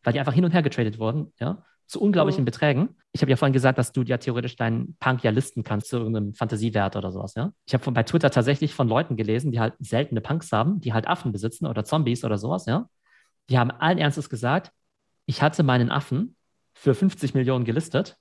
weil 0.01 0.13
die 0.13 0.19
einfach 0.19 0.33
hin 0.33 0.45
und 0.45 0.51
her 0.51 0.63
getradet 0.63 0.97
wurden, 0.97 1.33
ja, 1.39 1.63
zu 1.93 2.01
unglaublichen 2.01 2.41
oh. 2.41 2.45
Beträgen. 2.45 2.89
Ich 3.11 3.21
habe 3.21 3.29
ja 3.29 3.37
vorhin 3.37 3.53
gesagt, 3.53 3.77
dass 3.77 3.91
du 3.91 4.01
ja 4.01 4.17
theoretisch 4.17 4.55
deinen 4.55 4.97
Punk 4.99 5.23
ja 5.23 5.29
listen 5.29 5.63
kannst 5.63 5.89
zu 5.89 5.97
irgendeinem 5.97 6.33
Fantasiewert 6.33 6.95
oder 6.95 7.11
sowas, 7.11 7.35
ja. 7.35 7.53
Ich 7.67 7.73
habe 7.75 7.91
bei 7.91 8.01
Twitter 8.01 8.31
tatsächlich 8.31 8.73
von 8.73 8.87
Leuten 8.87 9.15
gelesen, 9.15 9.51
die 9.51 9.59
halt 9.59 9.75
seltene 9.79 10.19
Punks 10.19 10.51
haben, 10.51 10.81
die 10.81 10.91
halt 10.91 11.07
Affen 11.07 11.31
besitzen 11.31 11.67
oder 11.67 11.85
Zombies 11.85 12.25
oder 12.25 12.39
sowas, 12.39 12.65
ja. 12.65 12.89
Die 13.49 13.59
haben 13.59 13.69
allen 13.69 13.99
Ernstes 13.99 14.29
gesagt, 14.29 14.71
ich 15.27 15.43
hatte 15.43 15.61
meinen 15.61 15.91
Affen 15.91 16.35
für 16.73 16.95
50 16.95 17.35
Millionen 17.35 17.63
gelistet. 17.63 18.17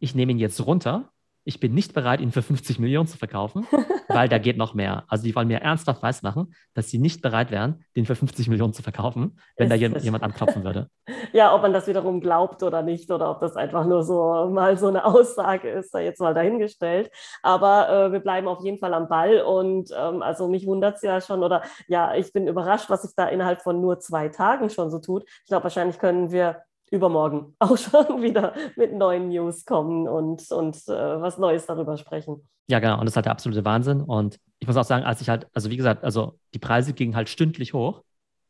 Ich 0.00 0.16
nehme 0.16 0.32
ihn 0.32 0.38
jetzt 0.38 0.66
runter. 0.66 1.12
Ich 1.44 1.58
bin 1.58 1.74
nicht 1.74 1.92
bereit, 1.92 2.20
ihn 2.20 2.30
für 2.30 2.42
50 2.42 2.78
Millionen 2.78 3.08
zu 3.08 3.18
verkaufen, 3.18 3.66
weil 4.08 4.28
da 4.28 4.38
geht 4.38 4.56
noch 4.56 4.74
mehr. 4.74 5.04
Also 5.08 5.24
die 5.24 5.34
wollen 5.34 5.48
mir 5.48 5.60
ernsthaft 5.60 6.02
weismachen, 6.02 6.54
dass 6.74 6.88
sie 6.88 6.98
nicht 6.98 7.20
bereit 7.20 7.50
wären, 7.50 7.84
den 7.96 8.06
für 8.06 8.14
50 8.14 8.48
Millionen 8.48 8.72
zu 8.72 8.82
verkaufen, 8.82 9.38
wenn 9.56 9.70
ist 9.70 9.94
da 9.94 9.98
jemand 9.98 10.22
anklopfen 10.22 10.64
würde. 10.64 10.88
Ja, 11.32 11.54
ob 11.54 11.62
man 11.62 11.72
das 11.72 11.86
wiederum 11.86 12.20
glaubt 12.20 12.62
oder 12.62 12.82
nicht, 12.82 13.10
oder 13.10 13.30
ob 13.30 13.40
das 13.40 13.56
einfach 13.56 13.86
nur 13.86 14.02
so 14.02 14.50
mal 14.50 14.76
so 14.76 14.88
eine 14.88 15.04
Aussage 15.04 15.68
ist, 15.68 15.94
da 15.94 15.98
jetzt 15.98 16.20
mal 16.20 16.34
dahingestellt. 16.34 17.10
Aber 17.42 17.88
äh, 17.88 18.12
wir 18.12 18.20
bleiben 18.20 18.48
auf 18.48 18.62
jeden 18.62 18.78
Fall 18.78 18.92
am 18.92 19.08
Ball 19.08 19.40
und 19.40 19.90
ähm, 19.96 20.20
also 20.22 20.48
mich 20.48 20.66
wundert 20.66 20.96
es 20.96 21.02
ja 21.02 21.20
schon, 21.20 21.42
oder 21.42 21.62
ja, 21.88 22.14
ich 22.14 22.32
bin 22.32 22.46
überrascht, 22.46 22.90
was 22.90 23.02
sich 23.02 23.12
da 23.16 23.26
innerhalb 23.28 23.62
von 23.62 23.80
nur 23.80 23.98
zwei 23.98 24.28
Tagen 24.28 24.68
schon 24.68 24.90
so 24.90 24.98
tut. 24.98 25.24
Ich 25.26 25.48
glaube, 25.48 25.64
wahrscheinlich 25.64 25.98
können 25.98 26.32
wir 26.32 26.62
übermorgen 26.92 27.56
auch 27.58 27.76
schon 27.76 28.22
wieder 28.22 28.54
mit 28.76 28.92
neuen 28.92 29.28
News 29.28 29.64
kommen 29.64 30.06
und, 30.06 30.48
und 30.52 30.76
äh, 30.88 31.20
was 31.20 31.38
Neues 31.38 31.66
darüber 31.66 31.96
sprechen. 31.96 32.46
Ja, 32.68 32.78
genau. 32.78 32.94
Und 32.94 33.06
das 33.06 33.12
ist 33.12 33.16
halt 33.16 33.26
der 33.26 33.32
absolute 33.32 33.64
Wahnsinn. 33.64 34.00
Und 34.00 34.38
ich 34.60 34.68
muss 34.68 34.76
auch 34.76 34.84
sagen, 34.84 35.04
als 35.04 35.20
ich 35.20 35.28
halt, 35.28 35.48
also 35.52 35.70
wie 35.70 35.76
gesagt, 35.76 36.04
also 36.04 36.38
die 36.54 36.58
Preise 36.58 36.92
gingen 36.92 37.16
halt 37.16 37.28
stündlich 37.28 37.74
hoch 37.74 38.02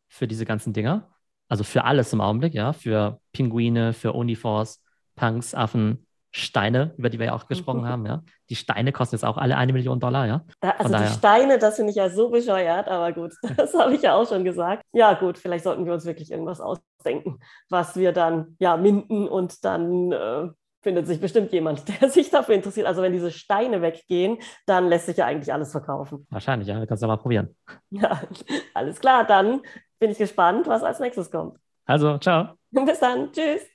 für 0.09 0.29
diese 0.29 0.45
ganzen 0.45 0.73
Dinger. 0.73 1.09
Also 1.49 1.65
für 1.65 1.85
alles 1.85 2.13
im 2.13 2.21
Augenblick, 2.21 2.53
ja. 2.55 2.73
Für 2.73 3.21
Pinguine, 3.33 3.93
für 3.93 4.13
Uniforce, 4.13 4.83
Punks, 5.17 5.55
Affen, 5.55 6.07
Steine, 6.35 6.95
über 6.97 7.11
die 7.11 7.19
wir 7.19 7.27
ja 7.27 7.35
auch 7.35 7.47
gesprochen 7.47 7.87
haben, 7.87 8.07
ja. 8.07 8.23
Die 8.49 8.57
Steine 8.57 8.91
kosten 8.91 9.17
jetzt 9.17 9.25
auch 9.25 9.37
alle 9.37 9.57
eine 9.57 9.73
Million 9.73 10.01
Dollar, 10.01 10.27
ja. 10.27 10.45
also 10.79 10.97
die 10.97 11.07
Steine, 11.07 11.59
das 11.59 11.77
finde 11.77 11.91
ich 11.91 11.97
ja 11.97 12.09
so 12.09 12.31
bescheuert, 12.31 12.89
aber 12.89 13.13
gut, 13.13 13.35
das 13.57 13.75
habe 13.75 13.95
ich 13.95 14.03
ja 14.03 14.15
auch 14.15 14.27
schon 14.27 14.43
gesagt. 14.43 14.83
Ja, 14.93 15.13
gut, 15.13 15.39
vielleicht 15.39 15.65
sollten 15.65 15.85
wir 15.85 15.93
uns 15.93 16.07
wirklich 16.07 16.31
irgendwas 16.31 16.61
ausdenken, 16.61 17.39
was 17.69 17.97
wir 17.97 18.13
dann 18.13 18.57
ja 18.59 18.79
minden 18.79 19.29
und 19.29 19.65
dann 19.65 20.13
äh, 20.13 20.49
findet 20.83 21.07
sich 21.07 21.21
bestimmt 21.21 21.53
jemand, 21.53 21.87
der 22.01 22.11
sich 22.11 22.31
dafür 22.31 22.55
interessiert. 22.55 22.87
Also 22.87 23.03
wenn 23.03 23.13
diese 23.13 23.31
Steine 23.31 23.83
weggehen, 23.83 24.39
dann 24.67 24.89
lässt 24.89 25.07
sich 25.07 25.17
ja 25.17 25.27
eigentlich 25.27 25.53
alles 25.53 25.71
verkaufen. 25.71 26.27
Wahrscheinlich, 26.31 26.69
ja. 26.69 26.79
Du 26.81 26.87
kannst 26.87 27.03
ja 27.03 27.09
mal 27.09 27.17
probieren. 27.17 27.57
Ja, 27.91 28.23
alles 28.75 29.01
klar. 29.01 29.25
Dann 29.25 29.61
bin 29.99 30.11
ich 30.11 30.19
gespannt, 30.19 30.67
was 30.67 30.83
als 30.83 30.99
nächstes 30.99 31.31
kommt. 31.31 31.59
Also, 31.85 32.17
ciao. 32.19 32.55
Bis 32.71 33.01
dann. 33.01 33.31
Tschüss. 33.33 33.72